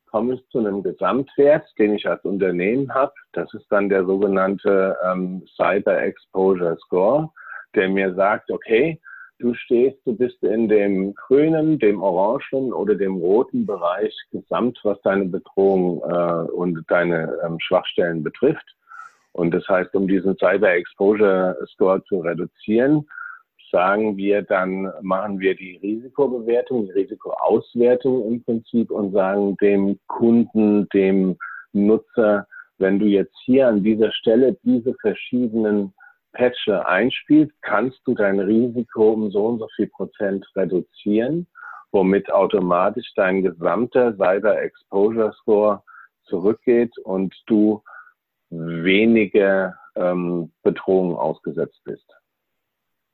komme 0.10 0.36
ich 0.36 0.48
zu 0.50 0.60
einem 0.60 0.82
Gesamtwert, 0.84 1.68
den 1.78 1.94
ich 1.94 2.08
als 2.08 2.24
Unternehmen 2.24 2.94
habe. 2.94 3.14
Das 3.34 3.54
ist 3.54 3.68
dann 3.70 3.90
der 3.90 4.06
sogenannte 4.06 4.98
ähm, 5.06 5.44
Cyber 5.56 6.02
Exposure 6.02 6.78
Score, 6.86 7.30
der 7.76 7.90
mir 7.90 8.14
sagt, 8.16 8.50
okay, 8.52 9.00
du 9.38 9.54
stehst, 9.54 9.98
du 10.06 10.16
bist 10.16 10.42
in 10.44 10.68
dem 10.68 11.14
grünen, 11.14 11.80
dem 11.80 12.02
orangen 12.02 12.74
oder 12.74 12.96
dem 12.96 13.16
roten 13.18 13.66
Bereich 13.66 14.16
gesamt, 14.32 14.80
was 14.84 15.02
deine 15.02 15.26
Bedrohung 15.26 16.02
äh, 16.04 16.52
und 16.52 16.84
deine 16.88 17.38
ähm, 17.46 17.58
Schwachstellen 17.60 18.24
betrifft. 18.24 18.76
Und 19.32 19.54
das 19.54 19.68
heißt, 19.68 19.94
um 19.96 20.08
diesen 20.08 20.36
Cyber 20.38 20.72
Exposure 20.72 21.56
Score 21.68 22.04
zu 22.06 22.20
reduzieren, 22.20 23.08
sagen 23.72 24.18
wir 24.18 24.42
dann, 24.42 24.92
machen 25.02 25.40
wir 25.40 25.56
die 25.56 25.78
Risikobewertung, 25.78 26.86
die 26.86 26.92
Risikoauswertung 26.92 28.26
im 28.26 28.44
Prinzip 28.44 28.92
und 28.92 29.12
sagen 29.12 29.58
dem 29.58 30.00
Kunden, 30.08 30.88
dem 30.90 31.38
Nutzer, 31.74 32.48
wenn 32.78 33.00
du 33.00 33.06
jetzt 33.06 33.36
hier 33.46 33.68
an 33.68 33.84
dieser 33.84 34.12
Stelle 34.12 34.58
diese 34.64 34.96
verschiedenen 35.02 35.94
Patche 36.34 36.86
einspielst, 36.88 37.54
kannst 37.62 38.00
du 38.06 38.14
dein 38.14 38.40
Risiko 38.40 39.12
um 39.14 39.32
so 39.32 39.46
und 39.48 39.60
so 39.60 39.68
viel 39.76 39.88
Prozent 39.88 40.46
reduzieren, 40.56 41.48
womit 41.92 42.32
automatisch 42.32 43.12
dein 43.16 43.44
gesamter 43.44 44.16
Cyber 44.16 44.62
Exposure 44.62 45.34
Score 45.34 45.84
zurückgeht 46.26 46.98
und 47.00 47.36
du 47.48 47.84
weniger 48.50 49.76
ähm, 49.96 50.52
Bedrohungen 50.64 51.16
ausgesetzt 51.16 51.82
bist. 51.84 52.19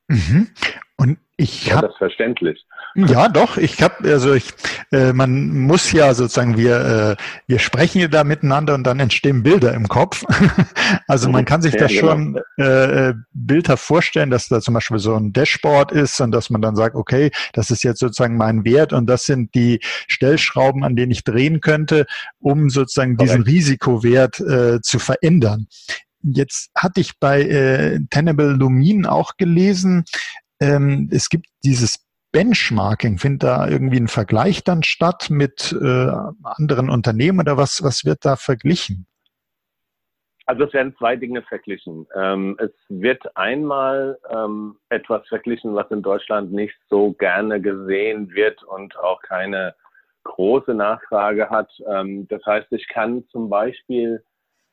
Mhm. 0.08 0.48
Und 0.96 1.18
ich 1.36 1.70
habe 1.70 1.88
das 1.88 1.96
verständlich. 1.98 2.64
Ja, 2.94 3.28
doch. 3.28 3.58
Ich 3.58 3.82
habe 3.82 4.10
also 4.10 4.32
ich, 4.32 4.46
äh, 4.90 5.12
man 5.12 5.48
muss 5.48 5.92
ja 5.92 6.14
sozusagen 6.14 6.56
wir 6.56 7.16
äh, 7.18 7.22
wir 7.46 7.58
sprechen 7.58 8.00
ja 8.00 8.08
da 8.08 8.24
miteinander 8.24 8.74
und 8.74 8.84
dann 8.84 8.98
entstehen 9.00 9.42
Bilder 9.42 9.74
im 9.74 9.86
Kopf. 9.86 10.24
also 11.06 11.28
man 11.28 11.44
kann 11.44 11.60
sich 11.60 11.74
ja, 11.74 11.80
das 11.80 11.92
genau. 11.92 12.06
schon 12.06 12.40
äh, 12.56 13.12
Bilder 13.34 13.76
vorstellen, 13.76 14.30
dass 14.30 14.48
da 14.48 14.62
zum 14.62 14.72
Beispiel 14.72 14.98
so 14.98 15.14
ein 15.14 15.34
Dashboard 15.34 15.92
ist 15.92 16.18
und 16.22 16.32
dass 16.32 16.48
man 16.48 16.62
dann 16.62 16.74
sagt, 16.74 16.94
okay, 16.94 17.30
das 17.52 17.70
ist 17.70 17.84
jetzt 17.84 18.00
sozusagen 18.00 18.38
mein 18.38 18.64
Wert 18.64 18.94
und 18.94 19.06
das 19.06 19.26
sind 19.26 19.54
die 19.54 19.80
Stellschrauben, 20.08 20.84
an 20.84 20.96
denen 20.96 21.12
ich 21.12 21.22
drehen 21.22 21.60
könnte, 21.60 22.06
um 22.38 22.70
sozusagen 22.70 23.16
Correct. 23.16 23.32
diesen 23.32 23.42
Risikowert 23.42 24.40
äh, 24.40 24.80
zu 24.80 24.98
verändern. 24.98 25.66
Jetzt 26.22 26.70
hatte 26.74 27.00
ich 27.00 27.18
bei 27.18 27.42
äh, 27.42 28.00
Tenable 28.10 28.52
Lumin 28.52 29.06
auch 29.06 29.36
gelesen, 29.36 30.04
ähm, 30.60 31.08
es 31.12 31.28
gibt 31.28 31.46
dieses 31.64 32.06
Benchmarking. 32.32 33.18
Findet 33.18 33.44
da 33.44 33.68
irgendwie 33.68 33.98
ein 33.98 34.08
Vergleich 34.08 34.64
dann 34.64 34.82
statt 34.82 35.28
mit 35.30 35.72
äh, 35.72 36.10
anderen 36.42 36.90
Unternehmen 36.90 37.40
oder 37.40 37.56
was, 37.56 37.82
was 37.82 38.04
wird 38.04 38.24
da 38.24 38.36
verglichen? 38.36 39.06
Also 40.46 40.64
es 40.64 40.72
werden 40.72 40.94
zwei 40.96 41.16
Dinge 41.16 41.42
verglichen. 41.42 42.06
Ähm, 42.14 42.56
es 42.60 42.72
wird 42.88 43.36
einmal 43.36 44.18
ähm, 44.30 44.76
etwas 44.90 45.26
verglichen, 45.28 45.74
was 45.74 45.90
in 45.90 46.02
Deutschland 46.02 46.52
nicht 46.52 46.76
so 46.88 47.12
gerne 47.12 47.60
gesehen 47.60 48.30
wird 48.32 48.62
und 48.62 48.96
auch 48.96 49.20
keine 49.22 49.74
große 50.22 50.74
Nachfrage 50.74 51.50
hat. 51.50 51.70
Ähm, 51.88 52.28
das 52.28 52.44
heißt, 52.46 52.68
ich 52.70 52.86
kann 52.88 53.24
zum 53.30 53.48
Beispiel 53.48 54.22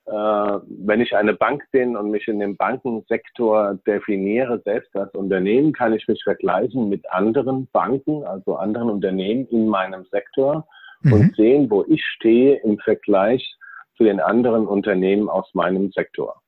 wenn 0.05 1.01
ich 1.01 1.15
eine 1.15 1.33
Bank 1.33 1.63
bin 1.71 1.95
und 1.95 2.11
mich 2.11 2.27
in 2.27 2.39
dem 2.39 2.57
Bankensektor 2.57 3.79
definiere, 3.87 4.61
selbst 4.65 4.93
als 4.95 5.13
Unternehmen, 5.13 5.71
kann 5.71 5.93
ich 5.93 6.07
mich 6.07 6.21
vergleichen 6.23 6.89
mit 6.89 7.09
anderen 7.11 7.67
Banken, 7.71 8.23
also 8.25 8.55
anderen 8.55 8.89
Unternehmen 8.89 9.47
in 9.47 9.67
meinem 9.67 10.03
Sektor 10.11 10.67
mhm. 11.03 11.13
und 11.13 11.35
sehen, 11.35 11.69
wo 11.69 11.85
ich 11.87 12.03
stehe 12.03 12.55
im 12.63 12.77
Vergleich 12.79 13.55
zu 13.95 14.03
den 14.03 14.19
anderen 14.19 14.67
Unternehmen 14.67 15.29
aus 15.29 15.49
meinem 15.53 15.91
Sektor. 15.91 16.41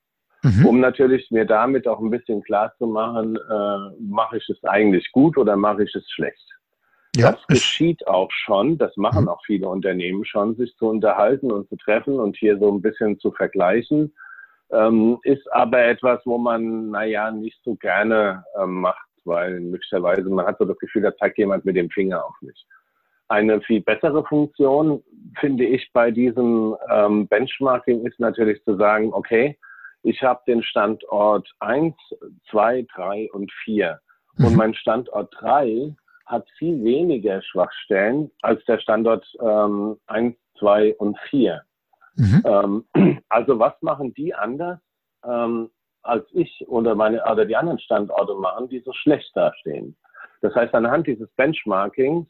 Mhm. 0.43 0.65
Um 0.65 0.79
natürlich 0.79 1.31
mir 1.31 1.45
damit 1.45 1.87
auch 1.87 1.99
ein 1.99 2.11
bisschen 2.11 2.43
klar 2.43 2.73
zu 2.77 2.87
machen, 2.87 3.35
äh, 3.35 3.95
mache 3.99 4.37
ich 4.37 4.49
es 4.49 4.63
eigentlich 4.63 5.11
gut 5.11 5.37
oder 5.37 5.55
mache 5.55 5.83
ich 5.83 5.95
es 5.95 6.09
schlecht. 6.11 6.45
Ja, 7.15 7.31
das 7.31 7.47
geschieht 7.47 8.07
auch 8.07 8.31
schon, 8.31 8.77
das 8.77 8.95
machen 8.97 9.23
mhm. 9.23 9.29
auch 9.29 9.41
viele 9.45 9.67
Unternehmen 9.67 10.25
schon, 10.25 10.55
sich 10.55 10.75
zu 10.77 10.87
unterhalten 10.87 11.51
und 11.51 11.69
zu 11.69 11.75
treffen 11.77 12.19
und 12.19 12.35
hier 12.35 12.57
so 12.59 12.71
ein 12.71 12.81
bisschen 12.81 13.19
zu 13.19 13.31
vergleichen. 13.31 14.13
Ähm, 14.71 15.19
ist 15.23 15.51
aber 15.53 15.83
etwas, 15.83 16.21
wo 16.25 16.37
man, 16.37 16.89
naja, 16.89 17.31
nicht 17.31 17.59
so 17.63 17.75
gerne 17.75 18.43
ähm, 18.59 18.81
macht, 18.81 19.07
weil 19.23 19.59
möglicherweise 19.59 20.29
man 20.29 20.45
hat 20.45 20.57
so 20.57 20.65
das 20.65 20.77
Gefühl, 20.79 21.03
da 21.03 21.15
zeigt 21.15 21.37
jemand 21.37 21.65
mit 21.65 21.75
dem 21.75 21.89
Finger 21.89 22.25
auf 22.25 22.35
mich. 22.41 22.65
Eine 23.27 23.61
viel 23.61 23.81
bessere 23.81 24.23
Funktion, 24.25 25.03
finde 25.39 25.65
ich, 25.65 25.91
bei 25.93 26.11
diesem 26.11 26.75
ähm, 26.91 27.27
Benchmarking 27.27 28.05
ist 28.05 28.19
natürlich 28.19 28.63
zu 28.63 28.75
sagen, 28.75 29.13
okay, 29.13 29.57
ich 30.03 30.21
habe 30.21 30.41
den 30.47 30.61
Standort 30.61 31.51
eins, 31.59 31.95
zwei, 32.49 32.85
drei 32.95 33.27
und 33.33 33.51
vier 33.63 33.99
Und 34.37 34.51
mhm. 34.51 34.57
mein 34.57 34.73
Standort 34.75 35.33
drei 35.39 35.95
hat 36.25 36.47
viel 36.57 36.83
weniger 36.83 37.41
Schwachstellen 37.41 38.31
als 38.41 38.63
der 38.65 38.79
Standort 38.79 39.25
ähm, 39.41 39.97
1, 40.07 40.35
2 40.59 40.95
und 40.95 41.17
4. 41.29 41.61
Mhm. 42.15 42.43
Ähm, 42.93 43.19
also 43.29 43.59
was 43.59 43.73
machen 43.81 44.13
die 44.13 44.33
anders 44.33 44.79
ähm, 45.23 45.69
als 46.03 46.25
ich 46.31 46.65
oder 46.67 46.95
meine 46.95 47.23
oder 47.29 47.45
die 47.45 47.55
anderen 47.55 47.79
Standorte 47.79 48.35
machen, 48.35 48.69
die 48.69 48.79
so 48.79 48.93
schlecht 48.93 49.31
dastehen? 49.35 49.95
Das 50.41 50.53
heißt, 50.53 50.73
anhand 50.75 51.07
dieses 51.07 51.29
Benchmarkings 51.31 52.27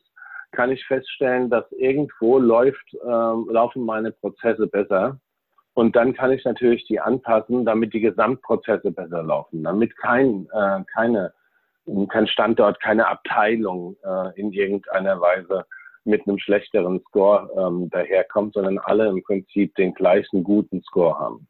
kann 0.52 0.72
ich 0.72 0.86
feststellen, 0.86 1.50
dass 1.50 1.70
irgendwo 1.74 2.40
läuft, 2.40 2.96
ähm, 3.04 3.48
laufen 3.50 3.84
meine 3.84 4.12
Prozesse 4.12 4.68
besser. 4.68 5.20
Und 5.74 5.98
dann 5.98 6.14
kann 6.14 6.32
ich 6.32 6.46
natürlich 6.46 6.86
die 6.86 7.02
anpassen, 7.02 7.66
damit 7.66 7.94
die 7.94 8.00
Gesamtprozesse 8.00 8.92
besser 8.92 9.24
laufen, 9.24 9.64
damit 9.64 9.98
kein, 9.98 10.48
äh, 10.54 10.84
keine 10.94 11.34
kein 12.10 12.28
Standort, 12.28 12.82
keine 12.82 13.08
Abteilung 13.08 13.96
äh, 14.04 14.40
in 14.40 14.52
irgendeiner 14.52 15.20
Weise 15.22 15.66
mit 16.04 16.28
einem 16.28 16.38
schlechteren 16.38 17.02
Score 17.08 17.50
ähm, 17.58 17.90
daherkommt, 17.90 18.54
sondern 18.54 18.78
alle 18.80 19.08
im 19.08 19.24
Prinzip 19.24 19.74
den 19.76 19.94
gleichen 19.94 20.44
guten 20.44 20.82
Score 20.84 21.18
haben. 21.20 21.48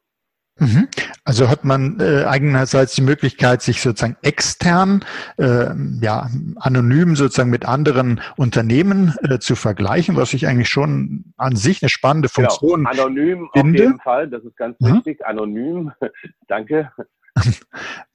Mhm. 0.58 0.88
Also 1.24 1.50
hat 1.50 1.64
man 1.64 2.00
äh, 2.00 2.24
einerseits 2.24 2.94
die 2.94 3.02
Möglichkeit, 3.02 3.60
sich 3.60 3.82
sozusagen 3.82 4.16
extern, 4.22 5.04
äh, 5.36 5.66
ja, 6.00 6.30
anonym 6.56 7.14
sozusagen 7.14 7.50
mit 7.50 7.66
anderen 7.66 8.22
Unternehmen 8.36 9.14
äh, 9.22 9.38
zu 9.38 9.54
vergleichen, 9.54 10.16
was 10.16 10.32
ich 10.32 10.46
eigentlich 10.46 10.70
schon 10.70 11.34
an 11.36 11.56
sich 11.56 11.82
eine 11.82 11.90
spannende 11.90 12.30
genau. 12.34 12.48
Funktion 12.48 12.84
genau. 12.84 12.90
Anonym 12.90 13.48
finde. 13.52 13.82
auf 13.82 13.86
jeden 13.86 14.00
Fall, 14.00 14.28
das 14.28 14.44
ist 14.44 14.56
ganz 14.56 14.80
mhm. 14.80 14.94
wichtig. 14.94 15.26
Anonym, 15.26 15.92
danke. 16.48 16.90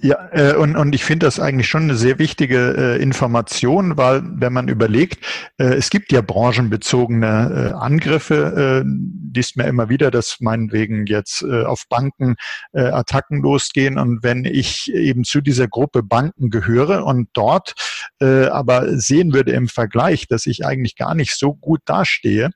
Ja, 0.03 0.29
äh, 0.31 0.55
und, 0.55 0.75
und 0.75 0.95
ich 0.95 1.05
finde 1.05 1.27
das 1.27 1.39
eigentlich 1.39 1.67
schon 1.67 1.83
eine 1.83 1.95
sehr 1.95 2.17
wichtige 2.17 2.97
äh, 2.97 3.03
Information, 3.03 3.97
weil 3.97 4.23
wenn 4.25 4.51
man 4.51 4.67
überlegt, 4.67 5.23
äh, 5.59 5.75
es 5.75 5.91
gibt 5.91 6.11
ja 6.11 6.21
branchenbezogene 6.21 7.69
äh, 7.71 7.73
Angriffe, 7.75 8.83
äh, 8.83 8.89
liest 9.31 9.57
mir 9.57 9.65
immer 9.65 9.89
wieder, 9.89 10.09
dass 10.09 10.37
meinetwegen 10.39 11.05
jetzt 11.05 11.43
äh, 11.43 11.65
auf 11.65 11.83
Banken 11.87 12.35
äh, 12.73 12.81
Attacken 12.81 13.43
losgehen. 13.43 13.99
Und 13.99 14.23
wenn 14.23 14.43
ich 14.43 14.91
eben 14.91 15.23
zu 15.23 15.39
dieser 15.39 15.67
Gruppe 15.67 16.01
Banken 16.01 16.49
gehöre 16.49 17.05
und 17.05 17.29
dort 17.33 17.75
äh, 18.21 18.45
aber 18.45 18.97
sehen 18.97 19.33
würde 19.35 19.51
im 19.51 19.67
Vergleich, 19.67 20.27
dass 20.27 20.47
ich 20.47 20.65
eigentlich 20.65 20.95
gar 20.95 21.13
nicht 21.13 21.37
so 21.37 21.53
gut 21.53 21.81
dastehe, 21.85 22.49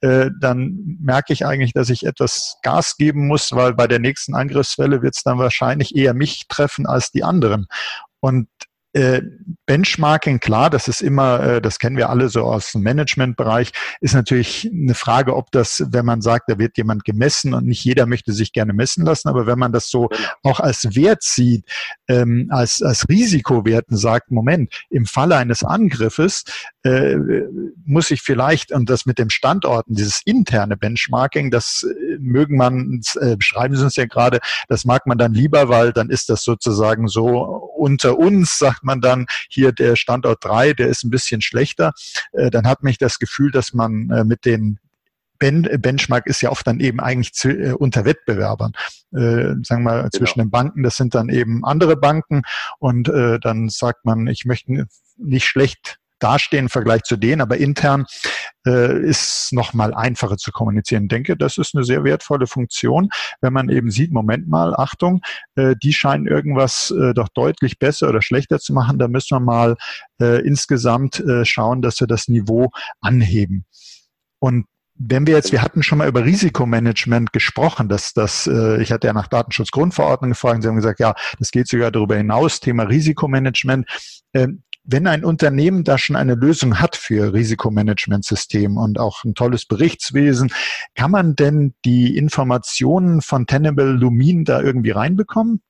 äh, 0.00 0.30
dann 0.40 0.98
merke 1.00 1.32
ich 1.32 1.46
eigentlich, 1.46 1.72
dass 1.72 1.90
ich 1.90 2.04
etwas 2.04 2.58
Gas 2.62 2.96
geben 2.96 3.26
muss, 3.26 3.52
weil 3.52 3.74
bei 3.74 3.86
der 3.86 3.98
nächsten 3.98 4.34
Angriffswelle 4.34 5.02
wird 5.02 5.16
es 5.16 5.22
dann 5.22 5.38
wahrscheinlich 5.38 5.96
eher 5.96 6.14
mich 6.14 6.48
treffen 6.48 6.86
als 6.86 7.10
die 7.10 7.24
anderen. 7.24 7.66
Und 8.20 8.48
äh, 8.96 9.20
Benchmarking, 9.66 10.40
klar, 10.40 10.70
das 10.70 10.88
ist 10.88 11.02
immer, 11.02 11.40
äh, 11.40 11.60
das 11.60 11.78
kennen 11.78 11.98
wir 11.98 12.08
alle 12.08 12.30
so 12.30 12.44
aus 12.44 12.72
dem 12.72 12.82
Managementbereich, 12.82 13.72
ist 14.00 14.14
natürlich 14.14 14.70
eine 14.72 14.94
Frage, 14.94 15.36
ob 15.36 15.50
das, 15.50 15.84
wenn 15.90 16.06
man 16.06 16.22
sagt, 16.22 16.48
da 16.48 16.58
wird 16.58 16.78
jemand 16.78 17.04
gemessen 17.04 17.52
und 17.52 17.66
nicht 17.66 17.84
jeder 17.84 18.06
möchte 18.06 18.32
sich 18.32 18.52
gerne 18.54 18.72
messen 18.72 19.04
lassen, 19.04 19.28
aber 19.28 19.46
wenn 19.46 19.58
man 19.58 19.72
das 19.72 19.90
so 19.90 20.08
genau. 20.08 20.22
auch 20.44 20.60
als 20.60 20.96
Wert 20.96 21.22
sieht, 21.22 21.66
ähm, 22.08 22.46
als, 22.50 22.80
als 22.80 23.06
Risikowerten 23.06 23.98
sagt, 23.98 24.30
Moment, 24.30 24.72
im 24.88 25.04
Falle 25.04 25.36
eines 25.36 25.62
Angriffes 25.62 26.44
äh, 26.82 27.16
muss 27.84 28.10
ich 28.10 28.22
vielleicht, 28.22 28.72
und 28.72 28.88
das 28.88 29.04
mit 29.04 29.18
dem 29.18 29.28
Standorten, 29.28 29.94
dieses 29.94 30.22
interne 30.24 30.78
Benchmarking, 30.78 31.50
das 31.50 31.86
mögen 32.20 32.56
man, 32.56 33.00
äh, 33.20 33.36
beschreiben 33.36 33.76
Sie 33.76 33.84
uns 33.84 33.96
ja 33.96 34.06
gerade, 34.06 34.40
das 34.68 34.84
mag 34.84 35.06
man 35.06 35.18
dann 35.18 35.34
lieber, 35.34 35.68
weil 35.68 35.92
dann 35.92 36.10
ist 36.10 36.28
das 36.28 36.42
sozusagen 36.42 37.08
so 37.08 37.26
unter 37.76 38.18
uns, 38.18 38.58
sagt 38.58 38.84
man 38.84 39.00
dann, 39.00 39.26
hier 39.48 39.72
der 39.72 39.96
Standort 39.96 40.44
3, 40.44 40.74
der 40.74 40.88
ist 40.88 41.04
ein 41.04 41.10
bisschen 41.10 41.40
schlechter, 41.40 41.92
äh, 42.32 42.50
dann 42.50 42.66
hat 42.66 42.82
mich 42.82 42.98
das 42.98 43.18
Gefühl, 43.18 43.50
dass 43.50 43.72
man 43.72 44.10
äh, 44.10 44.24
mit 44.24 44.44
den 44.44 44.78
ben 45.38 45.68
Benchmark 45.80 46.26
ist 46.26 46.40
ja 46.40 46.50
oft 46.50 46.66
dann 46.66 46.80
eben 46.80 47.00
eigentlich 47.00 47.34
zu, 47.34 47.50
äh, 47.50 47.72
unter 47.72 48.04
Wettbewerbern. 48.04 48.72
Äh, 49.12 49.54
sagen 49.62 49.66
wir 49.68 49.78
mal, 49.80 49.96
genau. 49.98 50.08
zwischen 50.10 50.38
den 50.40 50.50
Banken, 50.50 50.82
das 50.82 50.96
sind 50.96 51.14
dann 51.14 51.28
eben 51.28 51.64
andere 51.64 51.96
Banken 51.96 52.42
und 52.78 53.08
äh, 53.08 53.38
dann 53.38 53.68
sagt 53.68 54.04
man, 54.04 54.26
ich 54.26 54.44
möchte 54.44 54.86
nicht 55.16 55.46
schlecht 55.46 55.98
dastehen 56.18 56.66
im 56.66 56.68
Vergleich 56.70 57.02
zu 57.02 57.16
denen, 57.16 57.40
aber 57.40 57.58
intern 57.58 58.06
äh, 58.66 59.00
ist 59.00 59.52
noch 59.52 59.72
mal 59.74 59.94
einfacher 59.94 60.36
zu 60.36 60.50
kommunizieren. 60.52 61.04
Ich 61.04 61.08
denke, 61.08 61.36
das 61.36 61.56
ist 61.56 61.74
eine 61.74 61.84
sehr 61.84 62.04
wertvolle 62.04 62.46
Funktion, 62.46 63.08
wenn 63.40 63.52
man 63.52 63.68
eben 63.68 63.90
sieht, 63.90 64.12
Moment 64.12 64.48
mal, 64.48 64.74
Achtung, 64.74 65.22
äh, 65.54 65.74
die 65.82 65.92
scheinen 65.92 66.26
irgendwas 66.26 66.90
äh, 66.90 67.14
doch 67.14 67.28
deutlich 67.28 67.78
besser 67.78 68.08
oder 68.08 68.22
schlechter 68.22 68.58
zu 68.58 68.72
machen. 68.72 68.98
Da 68.98 69.08
müssen 69.08 69.36
wir 69.36 69.40
mal 69.40 69.76
äh, 70.20 70.46
insgesamt 70.46 71.20
äh, 71.20 71.44
schauen, 71.44 71.82
dass 71.82 72.00
wir 72.00 72.06
das 72.06 72.28
Niveau 72.28 72.70
anheben. 73.00 73.64
Und 74.38 74.66
wenn 74.98 75.26
wir 75.26 75.34
jetzt, 75.34 75.52
wir 75.52 75.62
hatten 75.62 75.82
schon 75.82 75.98
mal 75.98 76.08
über 76.08 76.24
Risikomanagement 76.24 77.32
gesprochen, 77.32 77.88
dass 77.88 78.14
das, 78.14 78.46
äh, 78.46 78.80
ich 78.82 78.92
hatte 78.92 79.06
ja 79.06 79.12
nach 79.12 79.28
Datenschutzgrundverordnung 79.28 80.30
gefragt, 80.30 80.62
Sie 80.62 80.68
haben 80.68 80.76
gesagt, 80.76 81.00
ja, 81.00 81.14
das 81.38 81.50
geht 81.50 81.68
sogar 81.68 81.90
darüber 81.90 82.16
hinaus, 82.16 82.60
Thema 82.60 82.84
Risikomanagement. 82.84 83.86
Ähm, 84.32 84.62
wenn 84.86 85.06
ein 85.06 85.24
Unternehmen 85.24 85.84
da 85.84 85.98
schon 85.98 86.16
eine 86.16 86.34
Lösung 86.34 86.80
hat 86.80 86.96
für 86.96 87.32
Risikomanagementsystem 87.32 88.76
und 88.76 88.98
auch 88.98 89.24
ein 89.24 89.34
tolles 89.34 89.66
Berichtswesen, 89.66 90.50
kann 90.94 91.10
man 91.10 91.34
denn 91.34 91.74
die 91.84 92.16
Informationen 92.16 93.20
von 93.20 93.46
Tenable 93.46 93.92
Lumin 93.92 94.44
da 94.44 94.62
irgendwie 94.62 94.92
reinbekommen? 94.92 95.60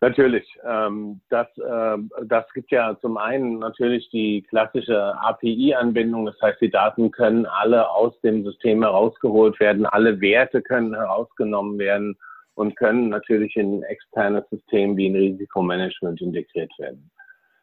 Natürlich. 0.00 0.46
Ähm, 0.68 1.22
das, 1.30 1.46
äh, 1.56 1.96
das 2.26 2.44
gibt 2.52 2.70
ja 2.70 2.94
zum 3.00 3.16
einen 3.16 3.58
natürlich 3.58 4.10
die 4.10 4.42
klassische 4.42 5.18
API-Anbindung. 5.18 6.26
Das 6.26 6.36
heißt, 6.42 6.60
die 6.60 6.70
Daten 6.70 7.10
können 7.10 7.46
alle 7.46 7.88
aus 7.88 8.12
dem 8.20 8.44
System 8.44 8.82
herausgeholt 8.82 9.58
werden. 9.60 9.86
Alle 9.86 10.20
Werte 10.20 10.60
können 10.60 10.94
herausgenommen 10.94 11.78
werden 11.78 12.18
und 12.54 12.76
können 12.76 13.08
natürlich 13.08 13.56
in 13.56 13.78
ein 13.78 13.82
externes 13.84 14.44
System 14.50 14.94
wie 14.96 15.08
ein 15.08 15.16
Risikomanagement 15.16 16.20
integriert 16.20 16.70
werden. 16.78 17.10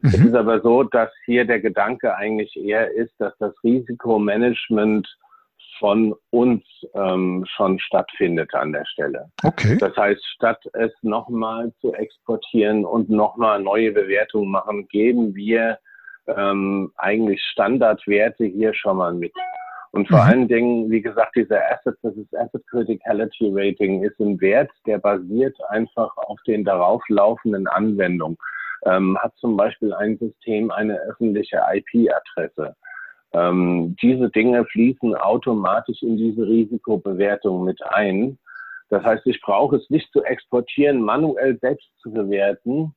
Mhm. 0.02 0.10
Es 0.10 0.20
ist 0.20 0.36
aber 0.36 0.62
so, 0.62 0.84
dass 0.84 1.10
hier 1.26 1.46
der 1.46 1.60
Gedanke 1.60 2.16
eigentlich 2.16 2.56
eher 2.56 2.92
ist, 2.92 3.14
dass 3.20 3.38
das 3.38 3.54
Risikomanagement 3.64 5.08
von 5.80 6.14
uns 6.30 6.64
ähm, 6.94 7.46
schon 7.56 7.80
stattfindet 7.80 8.54
an 8.54 8.72
der 8.72 8.86
Stelle. 8.86 9.30
Okay. 9.44 9.78
Das 9.80 9.96
heißt, 9.98 10.24
statt 10.36 10.64
es 10.74 10.92
nochmal 11.02 11.72
zu 11.82 11.94
exportieren 11.94 12.86
und 12.86 13.10
nochmal 13.10 13.62
neue 13.62 13.92
Bewertungen 13.92 14.52
machen, 14.52 14.88
geben 14.90 15.34
wir 15.36 15.80
ähm, 16.28 16.92
eigentlich 16.98 17.42
Standardwerte 17.52 18.46
hier 18.46 18.74
schon 18.74 18.98
mal 18.98 19.14
mit. 19.14 19.34
Und 19.92 20.08
vor 20.08 20.20
mhm. 20.20 20.30
allen 20.30 20.48
Dingen, 20.48 20.92
wie 20.92 21.02
gesagt, 21.02 21.36
dieser 21.36 21.60
Asset, 21.72 21.98
das 22.02 22.16
ist 22.16 22.36
Asset 22.38 22.66
Criticality 22.68 23.52
Rating, 23.52 24.04
ist 24.04 24.20
ein 24.20 24.40
Wert, 24.40 24.72
der 24.86 25.00
basiert 25.00 25.58
einfach 25.70 26.16
auf 26.16 26.40
den 26.48 26.64
darauf 26.64 27.02
laufenden 27.10 27.68
Anwendungen 27.68 28.38
ähm, 28.86 29.18
hat 29.22 29.36
zum 29.38 29.58
Beispiel 29.58 29.94
ein 29.94 30.18
System 30.18 30.72
eine 30.72 30.98
öffentliche 31.02 31.62
IP-Adresse. 31.74 32.76
Ähm, 33.34 33.96
diese 34.02 34.30
Dinge 34.30 34.66
fließen 34.66 35.16
automatisch 35.16 36.02
in 36.02 36.18
diese 36.18 36.46
Risikobewertung 36.46 37.64
mit 37.64 37.82
ein. 37.84 38.38
Das 38.90 39.04
heißt, 39.04 39.26
ich 39.26 39.40
brauche 39.42 39.78
es 39.78 39.90
nicht 39.90 40.12
zu 40.12 40.22
exportieren, 40.24 41.02
manuell 41.02 41.58
selbst 41.60 41.90
zu 42.02 42.12
bewerten, 42.12 42.94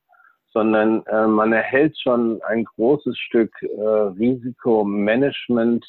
sondern 0.53 1.05
äh, 1.05 1.27
man 1.27 1.53
erhält 1.53 1.97
schon 1.99 2.41
ein 2.43 2.65
großes 2.65 3.17
Stück 3.17 3.51
äh, 3.61 3.81
Risikomanagement 3.81 5.85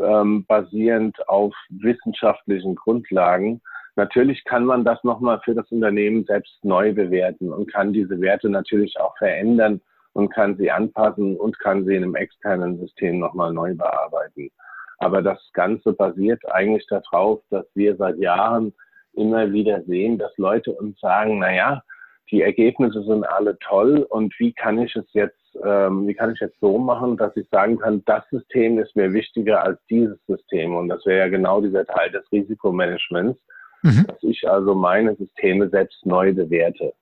ähm, 0.00 0.44
basierend 0.46 1.16
auf 1.28 1.54
wissenschaftlichen 1.68 2.74
Grundlagen. 2.74 3.60
Natürlich 3.96 4.44
kann 4.44 4.66
man 4.66 4.84
das 4.84 5.02
nochmal 5.04 5.40
für 5.44 5.54
das 5.54 5.70
Unternehmen 5.72 6.24
selbst 6.24 6.62
neu 6.62 6.92
bewerten 6.92 7.52
und 7.52 7.72
kann 7.72 7.94
diese 7.94 8.20
Werte 8.20 8.50
natürlich 8.50 8.98
auch 9.00 9.16
verändern 9.16 9.80
und 10.12 10.32
kann 10.32 10.56
sie 10.56 10.70
anpassen 10.70 11.36
und 11.36 11.58
kann 11.58 11.84
sie 11.84 11.94
in 11.94 12.02
einem 12.02 12.14
externen 12.14 12.78
System 12.78 13.18
nochmal 13.18 13.52
neu 13.52 13.74
bearbeiten. 13.74 14.50
Aber 14.98 15.22
das 15.22 15.38
Ganze 15.52 15.92
basiert 15.92 16.42
eigentlich 16.50 16.86
darauf, 16.88 17.42
dass 17.50 17.66
wir 17.74 17.96
seit 17.96 18.18
Jahren 18.18 18.74
immer 19.14 19.50
wieder 19.52 19.82
sehen, 19.84 20.18
dass 20.18 20.36
Leute 20.36 20.72
uns 20.72 20.98
sagen, 21.00 21.38
na 21.38 21.54
ja, 21.54 21.82
die 22.30 22.42
Ergebnisse 22.42 23.02
sind 23.02 23.24
alle 23.24 23.58
toll 23.60 24.06
und 24.08 24.34
wie 24.38 24.52
kann 24.52 24.78
ich 24.78 24.94
es 24.96 25.06
jetzt, 25.12 25.58
ähm, 25.64 26.06
wie 26.08 26.14
kann 26.14 26.32
ich 26.32 26.40
jetzt 26.40 26.58
so 26.60 26.76
machen, 26.76 27.16
dass 27.16 27.36
ich 27.36 27.48
sagen 27.50 27.78
kann, 27.78 28.02
das 28.04 28.28
System 28.30 28.78
ist 28.78 28.96
mir 28.96 29.12
wichtiger 29.12 29.62
als 29.62 29.78
dieses 29.88 30.18
System 30.26 30.74
und 30.74 30.88
das 30.88 31.06
wäre 31.06 31.20
ja 31.20 31.28
genau 31.28 31.60
dieser 31.60 31.86
Teil 31.86 32.10
des 32.10 32.30
Risikomanagements, 32.32 33.38
mhm. 33.86 34.06
dass 34.06 34.22
ich 34.22 34.48
also 34.48 34.74
meine 34.74 35.16
Systeme 35.16 35.68
selbst 35.68 36.04
neu 36.04 36.32
bewerte. 36.32 36.92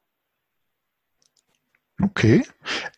Okay. 2.03 2.43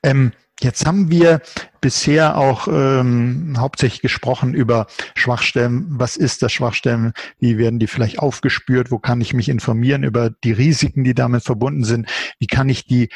Ähm, 0.02 0.32
jetzt 0.60 0.86
haben 0.86 1.10
wir 1.10 1.40
bisher 1.80 2.36
auch 2.38 2.66
ähm, 2.68 3.56
hauptsächlich 3.58 4.02
gesprochen 4.02 4.54
über 4.54 4.86
Schwachstellen. 5.14 5.86
Was 5.90 6.16
ist 6.16 6.42
das 6.42 6.52
Schwachstellen? 6.52 7.12
Wie 7.38 7.58
werden 7.58 7.78
die 7.78 7.86
vielleicht 7.86 8.18
aufgespürt? 8.18 8.90
Wo 8.90 8.98
kann 8.98 9.20
ich 9.20 9.34
mich 9.34 9.48
informieren 9.48 10.02
über 10.02 10.30
die 10.30 10.52
Risiken, 10.52 11.04
die 11.04 11.14
damit 11.14 11.44
verbunden 11.44 11.84
sind? 11.84 12.08
Wie 12.38 12.46
kann 12.46 12.68
ich 12.68 12.86
die 12.86 13.08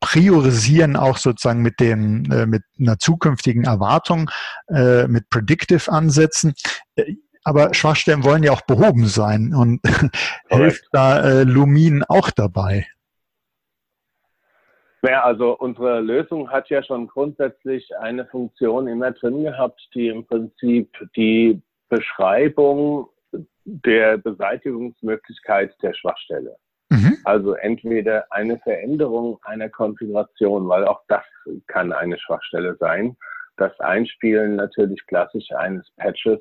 priorisieren 0.00 0.96
auch 0.96 1.18
sozusagen 1.18 1.60
mit 1.60 1.80
dem 1.80 2.30
äh, 2.30 2.46
mit 2.46 2.62
einer 2.78 2.98
zukünftigen 2.98 3.64
Erwartung 3.64 4.30
äh, 4.68 5.08
mit 5.08 5.28
Predictive 5.28 5.90
Ansätzen 5.90 6.54
äh, 6.94 7.16
aber 7.44 7.74
Schwachstellen 7.74 8.24
wollen 8.24 8.42
ja 8.42 8.52
auch 8.52 8.62
behoben 8.62 9.06
sein 9.06 9.54
und 9.54 9.80
hilft 10.48 10.86
da 10.92 11.20
äh, 11.20 11.42
Lumin 11.44 12.02
auch 12.08 12.30
dabei? 12.30 12.86
Ja, 15.02 15.22
also 15.22 15.56
unsere 15.56 16.00
Lösung 16.00 16.50
hat 16.50 16.70
ja 16.70 16.82
schon 16.82 17.06
grundsätzlich 17.06 17.96
eine 17.98 18.26
Funktion 18.26 18.88
immer 18.88 19.12
drin 19.12 19.44
gehabt, 19.44 19.80
die 19.94 20.08
im 20.08 20.26
Prinzip 20.26 20.90
die 21.16 21.62
Beschreibung 21.88 23.08
der 23.64 24.18
Beseitigungsmöglichkeit 24.18 25.74
der 25.82 25.94
Schwachstelle. 25.94 26.56
Mhm. 26.90 27.18
Also 27.24 27.54
entweder 27.54 28.26
eine 28.30 28.58
Veränderung 28.58 29.38
einer 29.44 29.68
Konfiguration, 29.68 30.68
weil 30.68 30.84
auch 30.86 31.02
das 31.08 31.24
kann 31.66 31.92
eine 31.92 32.18
Schwachstelle 32.18 32.76
sein. 32.80 33.16
Das 33.56 33.78
Einspielen 33.80 34.56
natürlich 34.56 35.04
klassisch 35.06 35.50
eines 35.52 35.88
Patches 35.96 36.40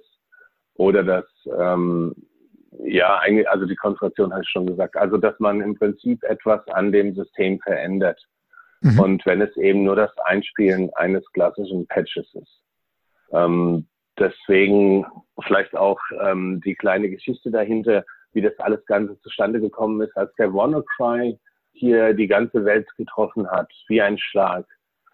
oder 0.78 1.04
das, 1.04 1.26
ähm, 1.58 2.16
ja, 2.84 3.18
eigentlich, 3.20 3.50
also 3.50 3.66
die 3.66 3.76
Konzentration 3.76 4.32
habe 4.32 4.44
ich 4.44 4.50
schon 4.50 4.68
gesagt, 4.68 4.96
also 4.96 5.18
dass 5.18 5.40
man 5.40 5.62
im 5.62 5.76
Prinzip 5.76 6.24
etwas 6.24 6.66
an 6.70 6.92
dem 6.92 7.16
System 7.16 7.60
verändert. 7.60 8.22
Mhm. 8.82 9.00
Und 9.00 9.26
wenn 9.26 9.42
es 9.42 9.56
eben 9.58 9.84
nur 9.84 9.96
das 9.96 10.16
Einspielen 10.26 10.92
eines 10.96 11.26
klassischen 11.34 11.88
Patches 11.88 12.32
ist. 12.36 12.62
Ähm, 13.32 13.88
deswegen 14.20 15.06
vielleicht 15.46 15.76
auch 15.76 16.00
ähm, 16.22 16.62
die 16.64 16.76
kleine 16.76 17.10
Geschichte 17.10 17.52
dahinter, 17.52 18.06
wie 18.34 18.42
das 18.42 18.58
alles 18.60 18.86
Ganze 18.86 19.20
zustande 19.22 19.60
gekommen 19.60 20.02
ist, 20.02 20.16
als 20.16 20.34
der 20.36 20.54
WannaCry 20.54 21.40
hier 21.74 22.14
die 22.14 22.28
ganze 22.28 22.66
Welt 22.66 22.88
getroffen 22.98 23.50
hat, 23.50 23.72
wie 23.88 24.02
ein 24.02 24.18
Schlag. 24.18 24.66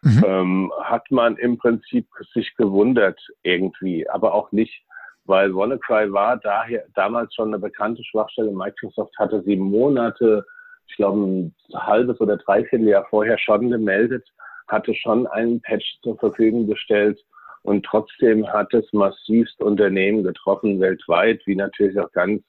Mhm. 0.01 0.23
Ähm, 0.25 0.73
hat 0.81 1.09
man 1.11 1.37
im 1.37 1.57
Prinzip 1.57 2.07
sich 2.33 2.53
gewundert 2.57 3.19
irgendwie, 3.43 4.09
aber 4.09 4.33
auch 4.33 4.51
nicht, 4.51 4.83
weil 5.25 5.53
WannaCry 5.53 6.11
war 6.11 6.37
daher 6.37 6.83
damals 6.95 7.33
schon 7.33 7.49
eine 7.49 7.59
bekannte 7.59 8.03
Schwachstelle. 8.03 8.51
Microsoft 8.51 9.17
hatte 9.17 9.41
sie 9.43 9.55
Monate, 9.55 10.45
ich 10.87 10.95
glaube 10.95 11.19
ein 11.19 11.55
halbes 11.73 12.19
oder 12.19 12.37
dreiviertel 12.37 12.87
Jahr 12.87 13.05
vorher 13.09 13.37
schon 13.37 13.69
gemeldet, 13.69 14.27
hatte 14.67 14.93
schon 14.93 15.27
einen 15.27 15.61
Patch 15.61 15.99
zur 16.01 16.17
Verfügung 16.17 16.67
gestellt 16.67 17.19
und 17.63 17.85
trotzdem 17.85 18.47
hat 18.47 18.73
es 18.73 18.91
massivst 18.91 19.61
Unternehmen 19.61 20.23
getroffen 20.23 20.79
weltweit, 20.79 21.41
wie 21.45 21.55
natürlich 21.55 21.99
auch 21.99 22.11
ganz 22.11 22.43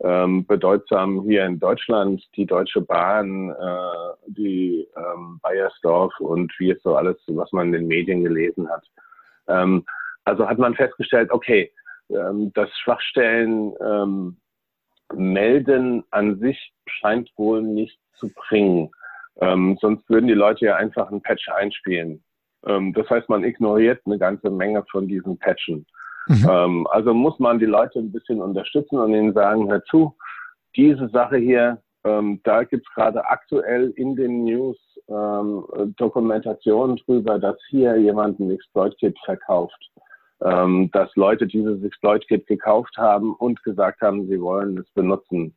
ähm, 0.00 0.46
bedeutsam 0.46 1.22
hier 1.22 1.44
in 1.44 1.58
Deutschland 1.58 2.22
die 2.36 2.46
Deutsche 2.46 2.80
Bahn, 2.80 3.50
äh, 3.50 4.14
die 4.26 4.86
ähm, 4.96 5.38
Bayersdorf 5.42 6.12
und 6.20 6.52
wie 6.58 6.70
es 6.70 6.82
so 6.82 6.96
alles, 6.96 7.16
was 7.28 7.52
man 7.52 7.66
in 7.66 7.72
den 7.72 7.86
Medien 7.86 8.24
gelesen 8.24 8.68
hat. 8.68 8.84
Ähm, 9.48 9.84
also 10.24 10.48
hat 10.48 10.58
man 10.58 10.74
festgestellt, 10.74 11.30
okay, 11.32 11.70
ähm, 12.12 12.52
das 12.54 12.70
Schwachstellen 12.78 13.72
ähm, 13.84 14.36
melden 15.14 16.04
an 16.10 16.38
sich 16.38 16.72
scheint 16.86 17.30
wohl 17.36 17.62
nicht 17.62 17.98
zu 18.18 18.30
bringen. 18.34 18.90
Ähm, 19.40 19.78
sonst 19.80 20.08
würden 20.08 20.26
die 20.26 20.34
Leute 20.34 20.66
ja 20.66 20.76
einfach 20.76 21.10
einen 21.10 21.22
Patch 21.22 21.48
einspielen. 21.48 22.22
Ähm, 22.66 22.92
das 22.92 23.08
heißt, 23.08 23.28
man 23.28 23.44
ignoriert 23.44 24.00
eine 24.04 24.18
ganze 24.18 24.50
Menge 24.50 24.84
von 24.90 25.08
diesen 25.08 25.38
Patchen. 25.38 25.86
Mhm. 26.28 26.48
Ähm, 26.48 26.86
also 26.90 27.14
muss 27.14 27.38
man 27.38 27.58
die 27.58 27.66
Leute 27.66 27.98
ein 27.98 28.12
bisschen 28.12 28.40
unterstützen 28.40 28.98
und 28.98 29.12
ihnen 29.12 29.32
sagen, 29.32 29.70
hör 29.70 29.82
zu, 29.84 30.14
diese 30.76 31.08
Sache 31.08 31.36
hier, 31.36 31.82
ähm, 32.04 32.40
da 32.44 32.64
gibt's 32.64 32.88
gerade 32.94 33.28
aktuell 33.28 33.90
in 33.96 34.16
den 34.16 34.44
News 34.44 34.78
ähm, 35.08 35.64
Dokumentationen 35.96 36.96
drüber, 36.96 37.38
dass 37.38 37.56
hier 37.68 37.96
jemand 37.96 38.38
ein 38.40 38.50
Exploit-Kit 38.50 39.16
verkauft. 39.24 39.90
Ähm, 40.44 40.90
dass 40.92 41.14
Leute 41.14 41.46
dieses 41.46 41.84
Exploit-Kit 41.84 42.46
gekauft 42.46 42.96
haben 42.96 43.34
und 43.34 43.62
gesagt 43.62 44.00
haben, 44.00 44.26
sie 44.26 44.40
wollen 44.40 44.78
es 44.78 44.90
benutzen. 44.90 45.54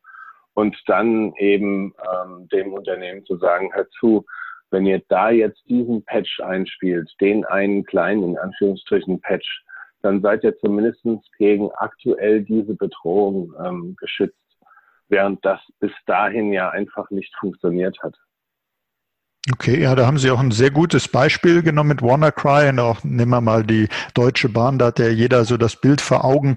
Und 0.54 0.76
dann 0.86 1.34
eben 1.36 1.92
ähm, 2.14 2.48
dem 2.48 2.72
Unternehmen 2.72 3.24
zu 3.24 3.36
sagen, 3.36 3.70
hör 3.74 3.88
zu, 3.90 4.24
wenn 4.70 4.86
ihr 4.86 5.02
da 5.08 5.30
jetzt 5.30 5.62
diesen 5.68 6.04
Patch 6.04 6.40
einspielt, 6.40 7.10
den 7.20 7.44
einen 7.44 7.84
kleinen, 7.84 8.22
in 8.22 8.38
Anführungsstrichen, 8.38 9.20
Patch, 9.20 9.64
dann 10.02 10.20
seid 10.22 10.44
ihr 10.44 10.56
zumindest 10.58 11.04
gegen 11.38 11.70
aktuell 11.72 12.42
diese 12.42 12.74
Bedrohung 12.74 13.52
ähm, 13.64 13.96
geschützt, 13.98 14.36
während 15.08 15.44
das 15.44 15.60
bis 15.80 15.92
dahin 16.06 16.52
ja 16.52 16.70
einfach 16.70 17.10
nicht 17.10 17.34
funktioniert 17.36 17.98
hat. 18.02 18.14
Okay, 19.52 19.80
ja, 19.80 19.94
da 19.94 20.06
haben 20.06 20.18
Sie 20.18 20.30
auch 20.32 20.40
ein 20.40 20.50
sehr 20.50 20.72
gutes 20.72 21.06
Beispiel 21.06 21.62
genommen 21.62 21.90
mit 21.90 22.02
WannaCry 22.02 22.68
und 22.68 22.80
auch 22.80 23.04
nehmen 23.04 23.30
wir 23.30 23.40
mal 23.40 23.62
die 23.62 23.88
Deutsche 24.14 24.48
Bahn, 24.48 24.78
da 24.78 24.86
hat 24.86 24.98
ja 24.98 25.08
jeder 25.08 25.44
so 25.44 25.56
das 25.56 25.76
Bild 25.76 26.00
vor 26.00 26.24
Augen, 26.24 26.56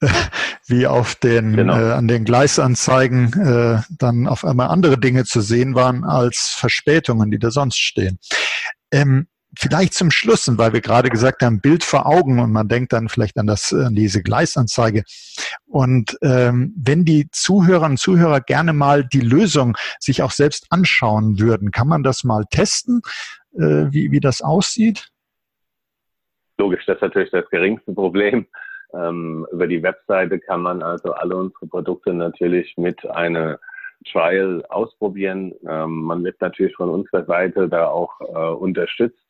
wie 0.66 0.86
auf 0.86 1.16
den 1.16 1.56
genau. 1.56 1.76
äh, 1.76 1.92
an 1.92 2.06
den 2.06 2.24
Gleisanzeigen 2.24 3.32
äh, 3.32 3.82
dann 3.98 4.28
auf 4.28 4.44
einmal 4.44 4.68
andere 4.68 4.98
Dinge 4.98 5.24
zu 5.24 5.40
sehen 5.40 5.74
waren 5.74 6.04
als 6.04 6.54
Verspätungen, 6.56 7.32
die 7.32 7.40
da 7.40 7.50
sonst 7.50 7.78
stehen. 7.78 8.20
Ähm, 8.92 9.26
vielleicht 9.56 9.94
zum 9.94 10.10
Schluss, 10.10 10.50
weil 10.58 10.72
wir 10.72 10.80
gerade 10.80 11.08
gesagt 11.08 11.42
haben, 11.42 11.60
Bild 11.60 11.84
vor 11.84 12.06
Augen 12.06 12.38
und 12.38 12.52
man 12.52 12.68
denkt 12.68 12.92
dann 12.92 13.08
vielleicht 13.08 13.38
an, 13.38 13.46
das, 13.46 13.72
an 13.72 13.94
diese 13.94 14.22
Gleisanzeige. 14.22 15.04
Und 15.66 16.18
ähm, 16.22 16.74
wenn 16.76 17.04
die 17.04 17.28
Zuhörerinnen 17.30 17.92
und 17.92 17.98
Zuhörer 17.98 18.40
gerne 18.40 18.72
mal 18.72 19.04
die 19.04 19.20
Lösung 19.20 19.76
sich 19.98 20.22
auch 20.22 20.30
selbst 20.30 20.66
anschauen 20.70 21.38
würden, 21.38 21.70
kann 21.70 21.88
man 21.88 22.02
das 22.02 22.24
mal 22.24 22.44
testen, 22.50 23.02
äh, 23.54 23.86
wie, 23.90 24.10
wie 24.10 24.20
das 24.20 24.42
aussieht? 24.42 25.08
Logisch, 26.58 26.84
das 26.86 26.96
ist 26.96 27.02
natürlich 27.02 27.30
das 27.30 27.48
geringste 27.50 27.92
Problem. 27.92 28.46
Ähm, 28.94 29.46
über 29.52 29.66
die 29.66 29.82
Webseite 29.82 30.38
kann 30.38 30.62
man 30.62 30.82
also 30.82 31.12
alle 31.12 31.36
unsere 31.36 31.66
Produkte 31.66 32.14
natürlich 32.14 32.74
mit 32.76 33.04
einer 33.08 33.58
Trial 34.10 34.64
ausprobieren. 34.68 35.54
Ähm, 35.68 36.02
man 36.02 36.24
wird 36.24 36.40
natürlich 36.40 36.74
von 36.74 36.88
unserer 36.88 37.24
Seite 37.24 37.68
da 37.68 37.88
auch 37.88 38.20
äh, 38.20 38.54
unterstützt. 38.54 39.27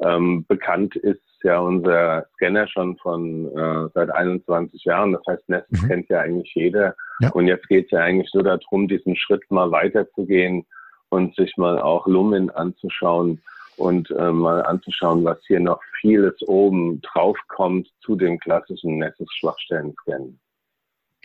Ähm, 0.00 0.44
bekannt 0.46 0.96
ist 0.96 1.20
ja 1.42 1.58
unser 1.58 2.26
Scanner 2.34 2.68
schon 2.68 2.96
von 2.98 3.46
äh, 3.56 3.88
seit 3.94 4.10
21 4.10 4.84
Jahren. 4.84 5.12
Das 5.12 5.22
heißt, 5.26 5.48
Nest 5.48 5.70
mhm. 5.70 5.88
kennt 5.88 6.08
ja 6.08 6.20
eigentlich 6.20 6.52
jeder. 6.54 6.94
Ja. 7.20 7.30
Und 7.30 7.46
jetzt 7.46 7.68
geht 7.68 7.86
es 7.86 7.90
ja 7.90 8.00
eigentlich 8.00 8.32
nur 8.34 8.44
darum, 8.44 8.88
diesen 8.88 9.16
Schritt 9.16 9.42
mal 9.50 9.70
weiterzugehen 9.70 10.66
und 11.08 11.34
sich 11.36 11.56
mal 11.56 11.80
auch 11.80 12.06
Lumen 12.06 12.50
anzuschauen 12.50 13.40
und 13.76 14.10
äh, 14.10 14.30
mal 14.30 14.64
anzuschauen, 14.64 15.24
was 15.24 15.38
hier 15.46 15.60
noch 15.60 15.80
vieles 16.00 16.36
oben 16.46 17.00
drauf 17.00 17.38
kommt 17.48 17.88
zu 18.00 18.16
dem 18.16 18.38
klassischen 18.38 18.98
Nessus-Schwachstellen-Scannen. 18.98 20.38